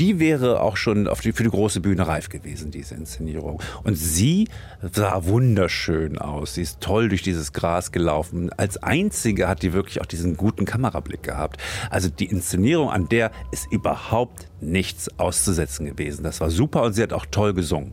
[0.00, 3.60] Die wäre auch schon die, für die große Bühne reif gewesen, diese Inszenierung.
[3.84, 4.48] Und sie
[4.80, 6.54] sah wunderschön aus.
[6.54, 8.50] Sie ist toll durch dieses Gras gelaufen.
[8.54, 11.60] Als einzige hat die wirklich auch diesen guten Kamerablick gehabt.
[11.90, 16.24] Also die Inszenierung, an der ist überhaupt nichts auszusetzen gewesen.
[16.24, 17.92] Das war super und sie hat auch toll gesungen.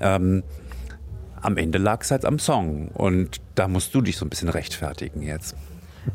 [0.00, 0.42] Ähm,
[1.42, 2.88] am Ende lag es halt am Song.
[2.88, 5.54] Und da musst du dich so ein bisschen rechtfertigen jetzt.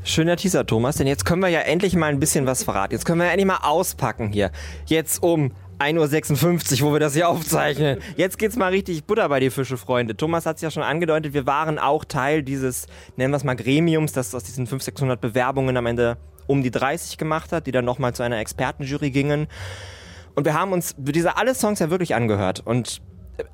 [0.04, 2.94] Schöner Teaser, Thomas, denn jetzt können wir ja endlich mal ein bisschen was verraten.
[2.94, 4.52] Jetzt können wir ja endlich mal auspacken hier.
[4.86, 8.00] Jetzt um 1.56 Uhr, wo wir das hier aufzeichnen.
[8.16, 10.16] Jetzt geht's mal richtig Butter bei die Fische, Freunde.
[10.16, 13.56] Thomas hat es ja schon angedeutet, wir waren auch Teil dieses, nennen wir es mal
[13.56, 16.18] Gremiums, das aus diesen 500, 600 Bewerbungen am Ende
[16.48, 19.48] um die 30 gemacht hat, die dann nochmal zu einer Expertenjury gingen.
[20.36, 22.62] Und wir haben uns diese alle Songs ja wirklich angehört.
[22.64, 23.02] Und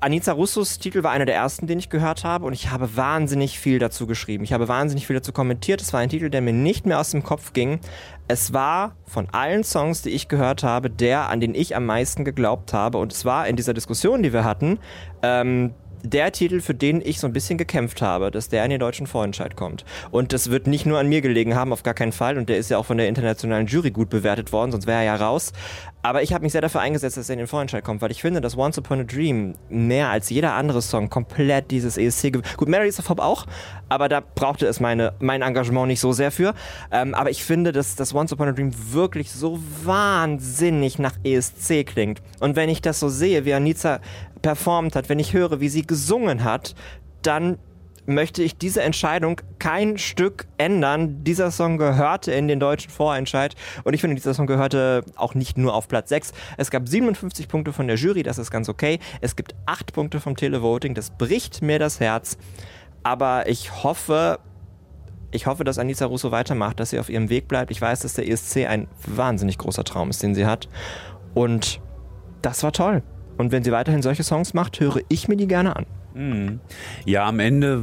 [0.00, 3.58] Anita Russos Titel war einer der ersten, den ich gehört habe und ich habe wahnsinnig
[3.58, 4.44] viel dazu geschrieben.
[4.44, 5.80] Ich habe wahnsinnig viel dazu kommentiert.
[5.80, 7.80] Es war ein Titel, der mir nicht mehr aus dem Kopf ging.
[8.28, 12.24] Es war von allen Songs, die ich gehört habe, der, an den ich am meisten
[12.24, 12.98] geglaubt habe.
[12.98, 14.78] Und es war in dieser Diskussion, die wir hatten,
[15.22, 18.80] ähm, der Titel, für den ich so ein bisschen gekämpft habe, dass der in den
[18.80, 19.84] deutschen Vorentscheid kommt.
[20.10, 22.38] Und das wird nicht nur an mir gelegen haben, auf gar keinen Fall.
[22.38, 25.04] Und der ist ja auch von der internationalen Jury gut bewertet worden, sonst wäre er
[25.04, 25.52] ja raus.
[26.04, 28.20] Aber ich habe mich sehr dafür eingesetzt, dass er in den Vorentscheid kommt, weil ich
[28.20, 32.32] finde, dass Once Upon a Dream mehr als jeder andere Song komplett dieses ESC...
[32.56, 33.46] Gut, Mary's of Hope auch,
[33.88, 36.54] aber da brauchte es meine, mein Engagement nicht so sehr für.
[36.90, 41.86] Ähm, aber ich finde, dass das Once Upon a Dream wirklich so wahnsinnig nach ESC
[41.86, 42.20] klingt.
[42.40, 44.00] Und wenn ich das so sehe, wie Anita
[44.42, 46.74] performt hat, wenn ich höre, wie sie gesungen hat,
[47.22, 47.58] dann
[48.06, 51.22] möchte ich diese Entscheidung kein Stück ändern.
[51.24, 55.56] Dieser Song gehörte in den deutschen Vorentscheid und ich finde, dieser Song gehörte auch nicht
[55.56, 56.32] nur auf Platz 6.
[56.56, 58.98] Es gab 57 Punkte von der Jury, das ist ganz okay.
[59.20, 62.36] Es gibt 8 Punkte vom Televoting, das bricht mir das Herz.
[63.04, 64.38] Aber ich hoffe,
[65.30, 67.70] ich hoffe, dass Anissa Russo weitermacht, dass sie auf ihrem Weg bleibt.
[67.70, 70.68] Ich weiß, dass der ESC ein wahnsinnig großer Traum ist, den sie hat.
[71.34, 71.80] Und
[72.42, 73.02] das war toll.
[73.38, 75.86] Und wenn sie weiterhin solche Songs macht, höre ich mir die gerne an.
[77.06, 77.82] Ja, am Ende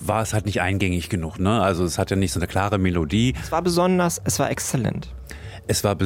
[0.00, 1.38] war es halt nicht eingängig genug.
[1.38, 1.60] Ne?
[1.60, 3.34] Also es hat ja nicht so eine klare Melodie.
[3.42, 5.12] Es war besonders, es war exzellent.
[5.66, 5.96] Es war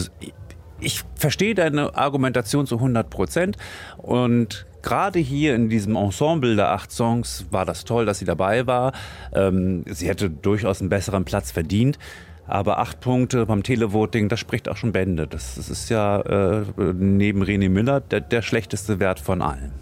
[0.80, 3.56] ich verstehe deine Argumentation zu 100 Prozent
[3.96, 8.66] und gerade hier in diesem Ensemble der acht Songs war das toll, dass sie dabei
[8.66, 8.92] war.
[9.32, 11.98] Ähm, sie hätte durchaus einen besseren Platz verdient.
[12.46, 15.26] Aber acht Punkte beim Televoting, das spricht auch schon Bände.
[15.26, 19.72] Das, das ist ja äh, neben René Müller der, der schlechteste Wert von allen.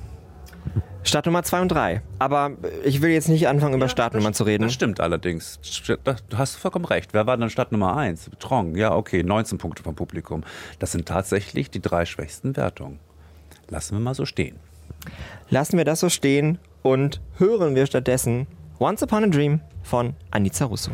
[1.05, 2.03] Startnummer 2 und 3.
[2.21, 2.53] Aber
[2.85, 4.65] ich will jetzt nicht anfangen, über Startnummern zu reden.
[4.65, 5.59] Das stimmt allerdings.
[5.85, 7.13] Du hast vollkommen recht.
[7.13, 8.31] Wer war dann Startnummer 1?
[8.39, 8.77] Trong.
[8.77, 10.45] Ja, okay, 19 Punkte vom Publikum.
[10.79, 13.01] Das sind tatsächlich die drei schwächsten Wertungen.
[13.69, 14.57] Lassen wir mal so stehen.
[15.51, 18.47] Lassen wir das so stehen und hören wir stattdessen
[18.79, 20.93] Once Upon a Dream von Anita Russo.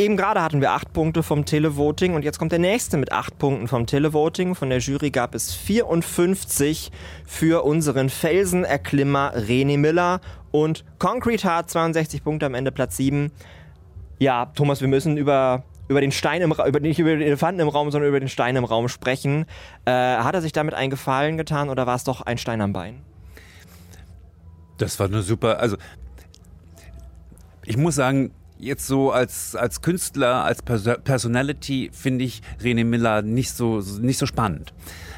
[0.00, 3.38] Eben gerade hatten wir acht Punkte vom Televoting und jetzt kommt der nächste mit acht
[3.38, 4.54] Punkten vom Televoting.
[4.54, 6.90] Von der Jury gab es 54
[7.26, 10.20] für unseren Felsenerklimmer René Miller
[10.50, 13.30] und Concrete Heart 62 Punkte am Ende Platz 7.
[14.18, 17.68] Ja, Thomas, wir müssen über, über den Stein im über, nicht über den Elefanten im
[17.68, 19.44] Raum, sondern über den Stein im Raum sprechen.
[19.84, 22.72] Äh, hat er sich damit einen Gefallen getan oder war es doch ein Stein am
[22.72, 23.02] Bein?
[24.78, 25.76] Das war eine super, also
[27.66, 33.22] ich muss sagen, jetzt so als, als Künstler, als Perso Personality finde ich René Miller
[33.22, 34.72] nicht so, nicht so spannend.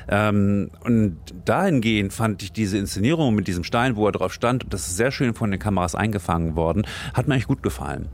[0.08, 4.88] Ähm, und dahingehend fand ich diese Inszenierung mit diesem Stein, wo er drauf stand, das
[4.88, 8.08] ist sehr schön von den Kameras eingefangen worden, hat mir eigentlich gut gefallen.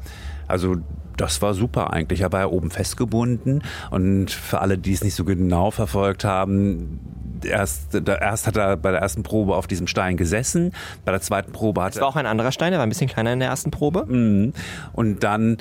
[0.48, 0.76] Also
[1.16, 2.22] das war super eigentlich.
[2.22, 7.00] Er war ja oben festgebunden und für alle, die es nicht so genau verfolgt haben,
[7.44, 10.72] erst, da, erst hat er bei der ersten Probe auf diesem Stein gesessen,
[11.04, 13.08] bei der zweiten Probe hat Es war auch ein anderer Stein, der war ein bisschen
[13.08, 14.06] kleiner in der ersten Probe.
[14.06, 14.52] Mhm.
[14.92, 15.58] Und dann,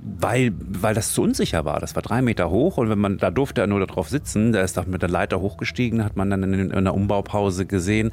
[0.00, 3.30] weil, weil das zu unsicher war, das war drei Meter hoch und wenn man, da
[3.30, 6.42] durfte er nur darauf sitzen, der ist auch mit der Leiter hochgestiegen, hat man dann
[6.42, 8.10] in, in der Umbaupause gesehen.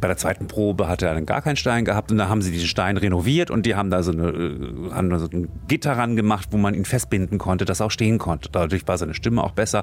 [0.00, 2.50] Bei der zweiten Probe hat er dann gar keinen Stein gehabt und da haben sie
[2.50, 5.92] diesen Stein renoviert und die haben da so, eine, äh, haben da so ein Gitter
[5.92, 8.48] ran gemacht, wo man ihn festbinden konnte, dass er auch stehen konnte.
[8.50, 9.82] Dadurch war seine Stimme auch besser.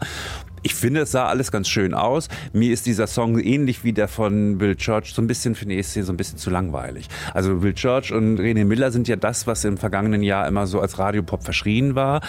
[0.64, 2.30] Ich finde, es sah alles ganz schön aus.
[2.54, 5.78] Mir ist dieser Song ähnlich wie der von Will Church so ein bisschen für die
[5.78, 7.08] ESC so ein bisschen zu langweilig.
[7.34, 10.80] Also Will Church und René Miller sind ja das, was im vergangenen Jahr immer so
[10.80, 12.22] als Radiopop verschrien war.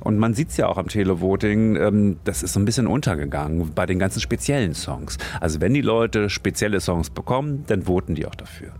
[0.00, 3.72] Und man sieht es ja auch am Televoting, ähm, das ist so ein bisschen untergegangen
[3.74, 5.18] bei den ganzen speziellen Songs.
[5.40, 8.72] Also wenn die Leute spezielle Songs bekommen, dann voten die auch dafür.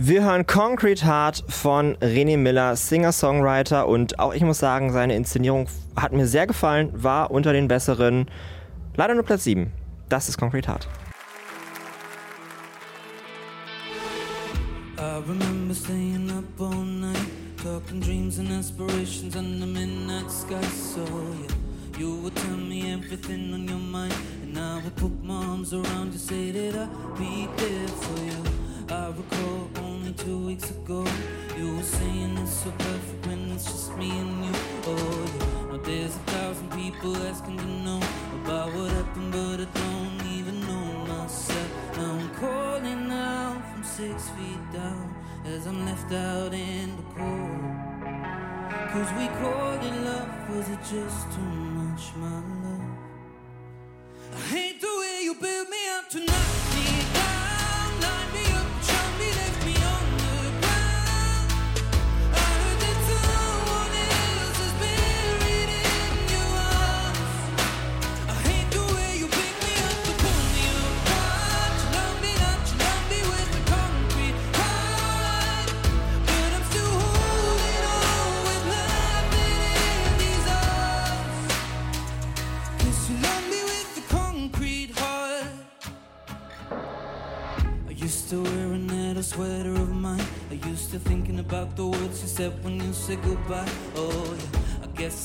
[0.00, 5.66] Wir hören Concrete Heart von René Miller, Singer-Songwriter und auch ich muss sagen, seine Inszenierung
[5.96, 8.26] hat mir sehr gefallen, war unter den besseren.
[8.94, 9.72] Leider nur Platz 7.
[10.08, 10.88] Das ist Concrete Heart.
[15.00, 17.16] I remember staying up all night,
[17.68, 20.68] talking dreams and aspirations under midnight sky.
[20.92, 21.04] So
[21.42, 25.74] yeah, you would tell me everything on your mind, and I would put my arms
[25.74, 28.40] around you, say that I'd be there for you.
[28.88, 31.04] I recall only two weeks ago,
[31.58, 34.54] you were saying it's so perfect when it's just me and you.
[34.86, 34.96] Oh
[35.34, 38.00] yeah, now there's a thousand people asking to know
[38.44, 41.70] about what happened, but I don't even know myself.
[41.98, 45.18] Now I'm calling out from six feet down
[45.54, 47.78] as I'm left out in the cold.
[48.92, 52.57] Cause we called it love, was it just too much, my love?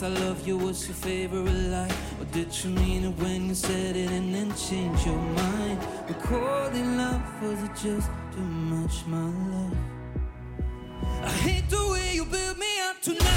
[0.03, 1.89] I love you was your favorite lie.
[2.19, 5.79] Or did you mean it when you said it and then change your mind?
[6.09, 9.23] Recording love, was it just too much, my
[9.53, 9.77] love?
[11.23, 13.32] I hate the way you build me up to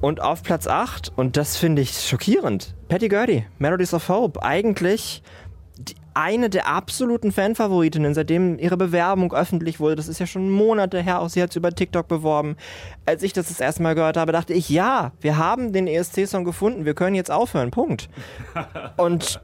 [0.00, 4.42] und auf Platz 8, und das finde ich schockierend, Patty Gurdy, Melodies of Hope.
[4.42, 5.22] Eigentlich
[6.14, 9.94] eine der absoluten Fanfavoritinnen, seitdem ihre Bewerbung öffentlich wurde.
[9.94, 12.56] Das ist ja schon Monate her, auch sie hat es über TikTok beworben.
[13.06, 16.44] Als ich das das erste Mal gehört habe, dachte ich, ja, wir haben den ESC-Song
[16.44, 18.08] gefunden, wir können jetzt aufhören, Punkt.
[18.96, 19.40] Und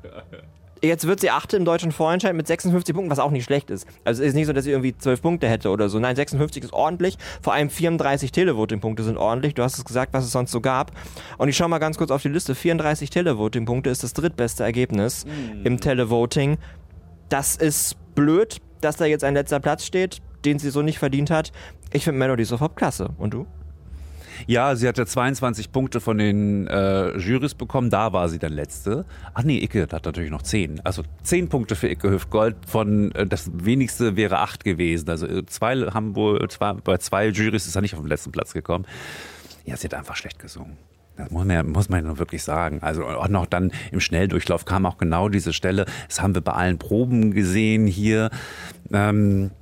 [0.85, 3.87] Jetzt wird sie achte im deutschen Vorentscheid mit 56 Punkten, was auch nicht schlecht ist.
[4.05, 5.99] Also es ist nicht so, dass sie irgendwie 12 Punkte hätte oder so.
[5.99, 7.17] Nein, 56 ist ordentlich.
[7.41, 9.55] Vor allem 34 Televoting-Punkte sind ordentlich.
[9.55, 10.93] Du hast es gesagt, was es sonst so gab.
[11.39, 12.55] Und ich schaue mal ganz kurz auf die Liste.
[12.55, 15.25] 34 Televoting-Punkte ist das drittbeste Ergebnis
[15.65, 16.59] im Televoting.
[17.31, 21.31] Das ist blöd, dass da jetzt ein letzter Platz steht, den sie so nicht verdient
[21.31, 21.53] hat.
[21.95, 23.09] Ich finde Melody sofort klasse.
[23.17, 23.47] Und du?
[24.47, 29.05] Ja, sie hatte 22 Punkte von den äh, Jurys bekommen, da war sie dann letzte.
[29.33, 30.81] Ach nee, Icke hat natürlich noch 10.
[30.85, 35.09] Also 10 Punkte für Icke Hüftgold, von äh, das wenigste wäre 8 gewesen.
[35.09, 38.33] Also äh, zwei haben wohl, zwei, bei zwei Jurys ist er nicht auf den letzten
[38.33, 38.85] Platz gekommen.
[39.65, 40.77] Ja, sie hat einfach schlecht gesungen.
[41.17, 42.81] Das muss man, ja, muss man ja nur wirklich sagen.
[42.83, 45.87] Also auch noch dann im Schnelldurchlauf kam auch genau diese Stelle.
[46.09, 48.31] Das haben wir bei allen Proben gesehen hier.
[48.93, 49.53] Ähm,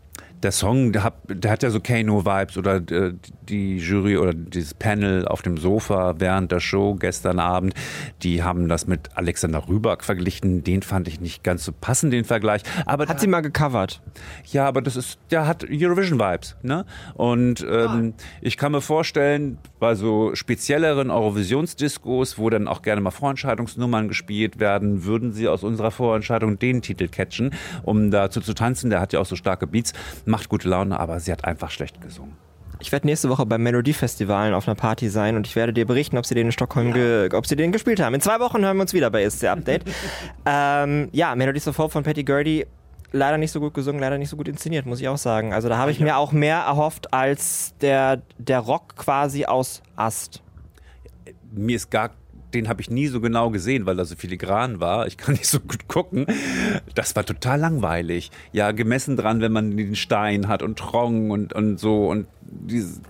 [0.42, 3.14] der Song, der hat, der hat ja so Kano-Vibes oder äh,
[3.48, 7.74] die Jury oder dieses Panel auf dem Sofa während der Show gestern Abend,
[8.22, 10.64] die haben das mit Alexander Rüberg verglichen.
[10.64, 12.62] Den fand ich nicht ganz so passend, den Vergleich.
[12.86, 14.02] Aber Hat sie mal gecovert.
[14.46, 16.84] ja, aber das ist, der hat Eurovision-Vibes, ne?
[17.14, 23.10] Und ähm, ich kann mir vorstellen, bei so spezielleren Eurovisionsdiskos, wo dann auch gerne mal
[23.10, 28.90] Vorentscheidungsnummern gespielt werden, würden sie aus unserer Vorentscheidung den Titel catchen, um dazu zu tanzen.
[28.90, 29.92] Der hat ja auch so starke Beats,
[30.32, 32.36] macht gute Laune, aber sie hat einfach schlecht gesungen.
[32.80, 36.18] Ich werde nächste Woche beim Melodiefestivalen auf einer Party sein und ich werde dir berichten,
[36.18, 36.92] ob sie den in Stockholm,
[37.32, 38.14] ob sie den gespielt haben.
[38.14, 39.84] In zwei Wochen hören wir uns wieder bei SC Update.
[40.46, 42.66] ähm, ja, Melodies of Hope von Patty Gurdy.
[43.12, 45.52] Leider nicht so gut gesungen, leider nicht so gut inszeniert, muss ich auch sagen.
[45.52, 50.42] Also da habe ich mir auch mehr erhofft als der, der Rock quasi aus Ast.
[51.52, 52.10] mir ist gar
[52.54, 55.06] den habe ich nie so genau gesehen, weil er so filigran war.
[55.06, 56.26] Ich kann nicht so gut gucken.
[56.94, 58.30] Das war total langweilig.
[58.52, 63.00] Ja, gemessen dran, wenn man den Stein hat und Trong und, und so und dieses,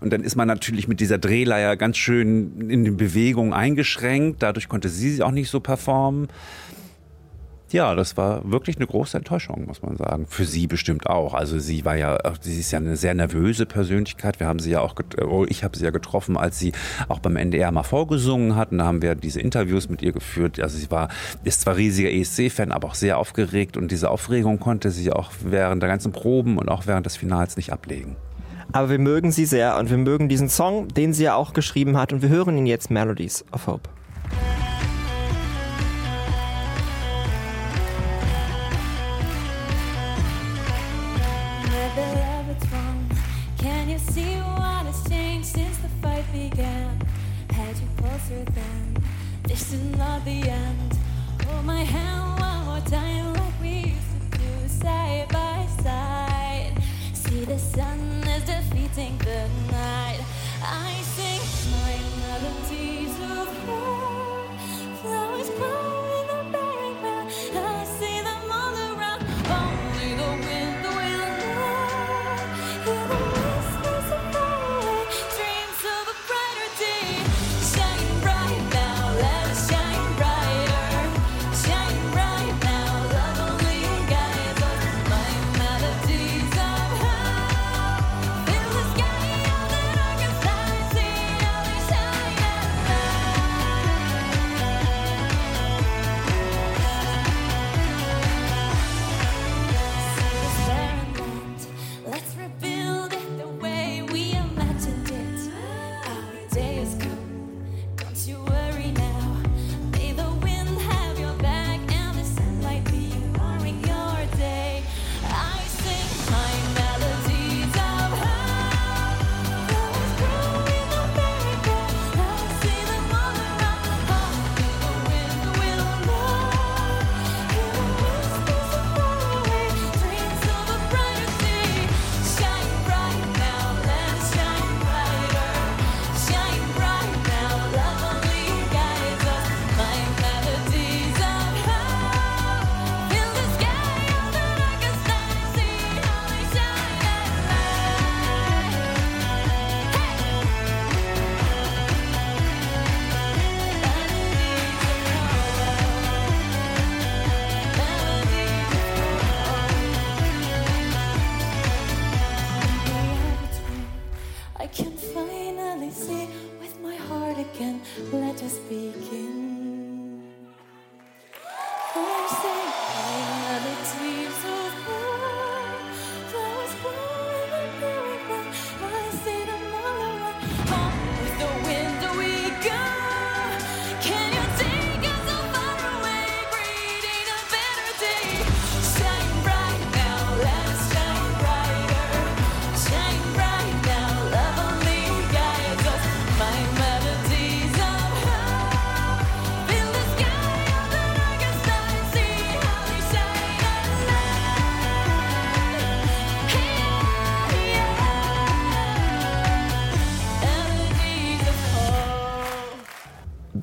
[0.00, 4.42] und dann ist man natürlich mit dieser Drehleier ganz schön in den Bewegungen eingeschränkt.
[4.42, 6.28] Dadurch konnte sie auch nicht so performen.
[7.72, 10.26] Ja, das war wirklich eine große Enttäuschung, muss man sagen.
[10.28, 11.32] Für sie bestimmt auch.
[11.32, 14.40] Also sie war ja, sie ist ja eine sehr nervöse Persönlichkeit.
[14.40, 16.72] Wir haben sie ja auch, get- oh, ich habe sie ja getroffen, als sie
[17.08, 18.72] auch beim NDR mal vorgesungen hat.
[18.72, 20.60] Und da haben wir diese Interviews mit ihr geführt.
[20.60, 21.08] Also sie war,
[21.44, 23.76] ist zwar riesiger ESC-Fan, aber auch sehr aufgeregt.
[23.78, 27.56] Und diese Aufregung konnte sie auch während der ganzen Proben und auch während des Finals
[27.56, 28.16] nicht ablegen.
[28.72, 31.96] Aber wir mögen sie sehr und wir mögen diesen Song, den sie ja auch geschrieben
[31.96, 33.88] hat und wir hören ihn jetzt Melodies of Hope.
[58.92, 60.01] Is defeating the night.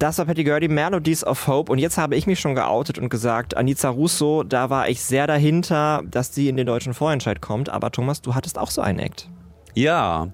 [0.10, 1.72] Das war Patty Gurdy, Melodies of Hope.
[1.72, 5.28] Und jetzt habe ich mich schon geoutet und gesagt, Anita Russo, da war ich sehr
[5.28, 7.70] dahinter, dass sie in den deutschen Vorentscheid kommt.
[7.70, 9.30] Aber Thomas, du hattest auch so einen Act.
[9.76, 10.30] Ja,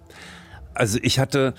[0.74, 1.56] also ich hatte,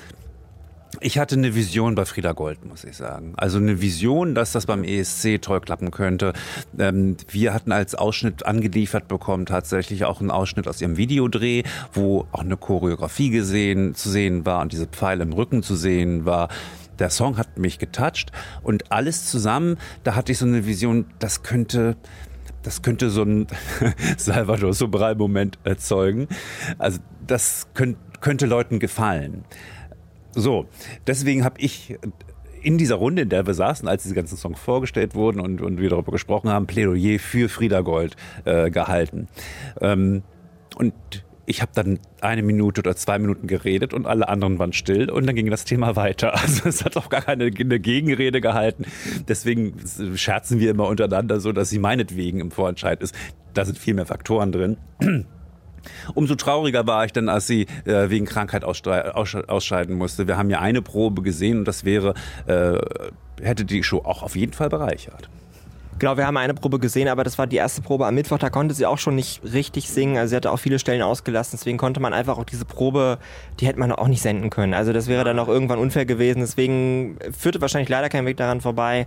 [1.00, 3.34] ich hatte eine Vision bei Frieda Gold, muss ich sagen.
[3.36, 6.32] Also eine Vision, dass das beim ESC toll klappen könnte.
[6.78, 12.24] Ähm, wir hatten als Ausschnitt angeliefert bekommen tatsächlich auch einen Ausschnitt aus ihrem Videodreh, wo
[12.32, 16.48] auch eine Choreografie gesehen, zu sehen war und diese Pfeile im Rücken zu sehen war.
[16.98, 18.32] Der Song hat mich getoucht
[18.62, 21.96] und alles zusammen, da hatte ich so eine Vision, das könnte,
[22.62, 23.46] das könnte so ein
[24.16, 26.28] Salvador Sobral-Moment erzeugen.
[26.78, 29.44] Also das könnte, könnte Leuten gefallen.
[30.34, 30.66] So,
[31.06, 31.98] deswegen habe ich
[32.62, 35.80] in dieser Runde, in der wir saßen, als diese ganzen Songs vorgestellt wurden und, und
[35.80, 39.28] wir darüber gesprochen haben, Plädoyer für Frieda Gold äh, gehalten.
[39.80, 40.22] Ähm,
[40.74, 40.92] und
[41.46, 45.26] ich habe dann eine Minute oder zwei Minuten geredet und alle anderen waren still und
[45.26, 46.34] dann ging das Thema weiter.
[46.46, 48.84] Also es hat auch gar keine eine Gegenrede gehalten.
[49.26, 49.74] Deswegen
[50.14, 53.14] scherzen wir immer untereinander so, dass sie meinetwegen im Vorentscheid ist.
[53.52, 54.76] Da sind viel mehr Faktoren drin.
[56.14, 60.26] Umso trauriger war ich dann, als sie äh, wegen Krankheit ausscheiden musste.
[60.28, 62.14] Wir haben ja eine Probe gesehen und das wäre,
[62.46, 62.78] äh,
[63.42, 65.28] hätte die Show auch auf jeden Fall bereichert.
[65.98, 68.38] Genau, wir haben eine Probe gesehen, aber das war die erste Probe am Mittwoch.
[68.38, 70.18] Da konnte sie auch schon nicht richtig singen.
[70.18, 71.56] Also sie hatte auch viele Stellen ausgelassen.
[71.58, 73.18] Deswegen konnte man einfach auch diese Probe,
[73.60, 74.74] die hätte man auch nicht senden können.
[74.74, 76.40] Also das wäre dann auch irgendwann unfair gewesen.
[76.40, 79.06] Deswegen führte wahrscheinlich leider kein Weg daran vorbei.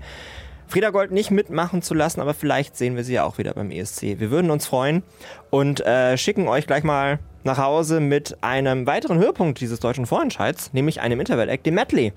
[0.67, 3.69] Frieda Gold nicht mitmachen zu lassen, aber vielleicht sehen wir sie ja auch wieder beim
[3.69, 4.19] ESC.
[4.19, 5.03] Wir würden uns freuen
[5.51, 10.73] und äh, schicken euch gleich mal nach Hause mit einem weiteren Höhepunkt dieses deutschen Vorentscheids,
[10.73, 12.13] nämlich einem Interval-Act, dem Medley.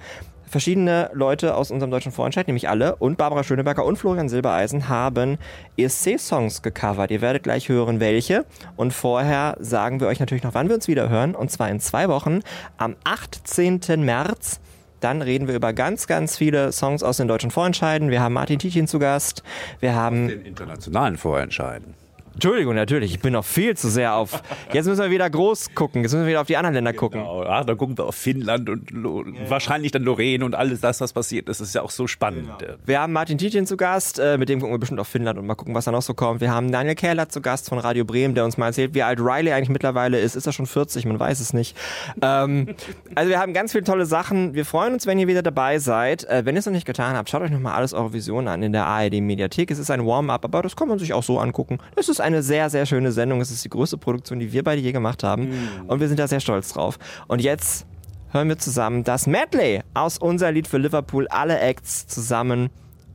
[0.53, 5.39] Verschiedene Leute aus unserem deutschen Vorentscheid, nämlich alle, und Barbara Schöneberger und Florian Silbereisen haben
[5.79, 7.11] ESC-Songs gecovert.
[7.11, 8.45] Ihr werdet gleich hören, welche.
[8.77, 11.35] Und vorher sagen wir euch natürlich noch, wann wir uns wieder hören.
[11.35, 12.41] Und zwar in zwei Wochen,
[12.77, 13.81] am 18.
[14.05, 14.61] März.
[15.01, 18.11] Dann reden wir über ganz, ganz viele Songs aus den deutschen Vorentscheiden.
[18.11, 19.43] Wir haben Martin Tietjen zu Gast.
[19.81, 21.95] Wir haben Den internationalen Vorentscheiden.
[22.35, 23.13] Entschuldigung, natürlich.
[23.13, 24.43] Ich bin noch viel zu sehr auf.
[24.73, 26.03] Jetzt müssen wir wieder groß gucken.
[26.03, 27.21] Jetzt müssen wir wieder auf die anderen Länder gucken.
[27.21, 27.43] Genau.
[27.43, 31.13] Ah, da gucken wir auf Finnland und Lo wahrscheinlich dann Lorraine und alles das, was
[31.13, 31.61] passiert ist.
[31.61, 32.49] Das ist ja auch so spannend.
[32.85, 35.47] Wir haben Martin Tietjen zu Gast, äh, mit dem gucken wir bestimmt auf Finnland und
[35.47, 36.41] mal gucken, was da noch so kommt.
[36.41, 39.21] Wir haben Daniel Kähler zu Gast von Radio Bremen, der uns mal erzählt, wie alt
[39.21, 40.35] Riley eigentlich mittlerweile ist.
[40.35, 41.05] Ist er schon 40?
[41.05, 41.77] Man weiß es nicht.
[42.21, 42.75] Ähm,
[43.15, 44.55] also wir haben ganz viele tolle Sachen.
[44.55, 46.25] Wir freuen uns, wenn ihr wieder dabei seid.
[46.25, 48.73] Äh, wenn ihr es noch nicht getan habt, schaut euch nochmal alles Eurovision an in
[48.73, 49.71] der ARD Mediathek.
[49.71, 51.79] Es ist ein Warm-up, aber das kann man sich auch so angucken.
[51.97, 53.41] Es ist eine sehr, sehr schöne Sendung.
[53.41, 55.53] Es ist die größte Produktion, die wir beide je gemacht haben.
[55.87, 56.99] Und wir sind da sehr stolz drauf.
[57.29, 57.87] Und jetzt
[58.31, 62.71] hören wir zusammen das Medley aus unser Lied für Liverpool, alle Acts zusammen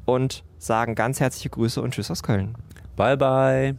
[0.06, 2.56] und sagen ganz herzliche Grüße und Tschüss aus Köln.
[2.96, 3.76] Bye, bye.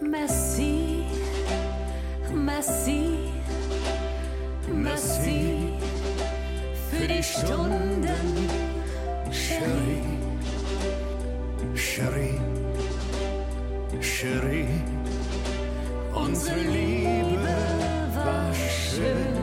[0.00, 1.04] Merci,
[2.34, 3.18] merci,
[4.72, 5.68] merci
[6.90, 8.48] für die Stunden,
[9.30, 10.10] Cherie.
[11.74, 12.38] Cherie,
[14.00, 14.82] Cherie,
[16.14, 17.56] unsere Liebe
[18.14, 19.36] war schön,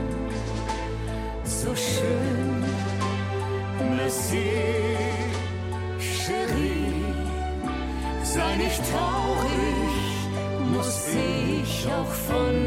[1.44, 2.64] so schön.
[3.96, 4.50] Merci,
[6.00, 7.06] Cherie,
[8.24, 9.98] sei nicht traurig,
[10.74, 12.67] Muss ich auch von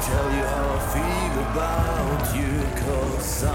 [0.00, 2.50] tell you how I feel about you,
[2.82, 3.48] cause I,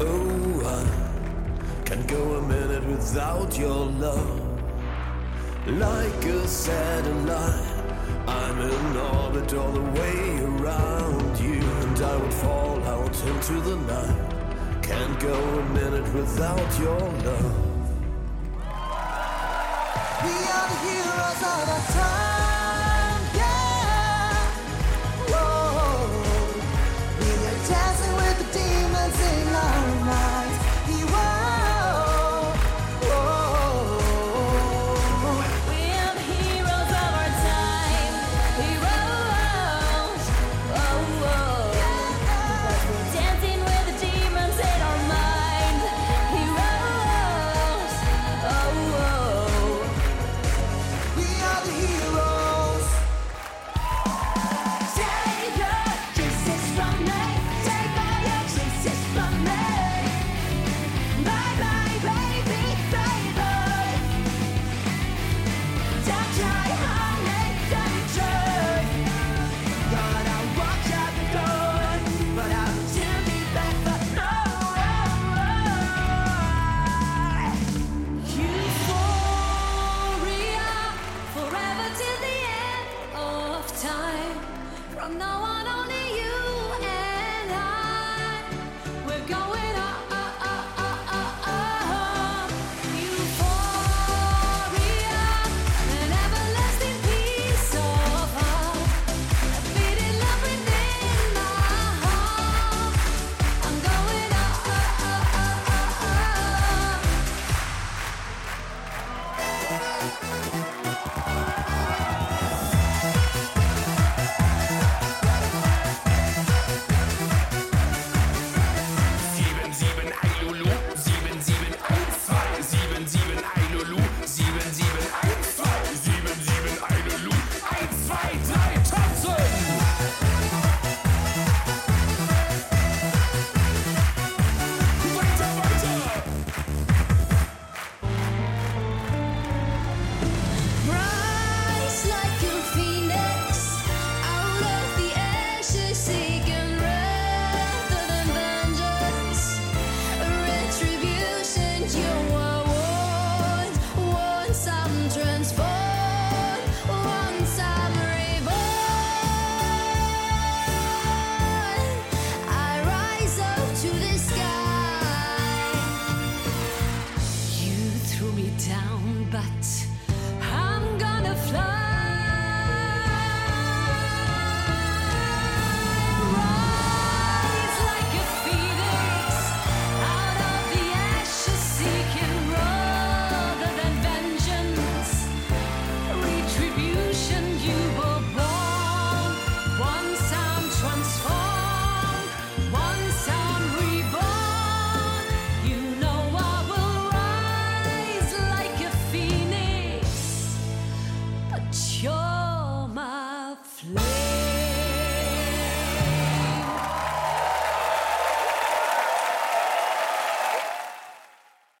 [0.00, 4.40] oh, I can't go a minute without your love.
[5.66, 7.84] Like a satellite,
[8.28, 13.76] I'm in orbit all the way around you, and I would fall out into the
[13.76, 14.82] night.
[14.82, 17.56] Can't go a minute without your love.
[20.24, 22.33] We are the heroes of our time,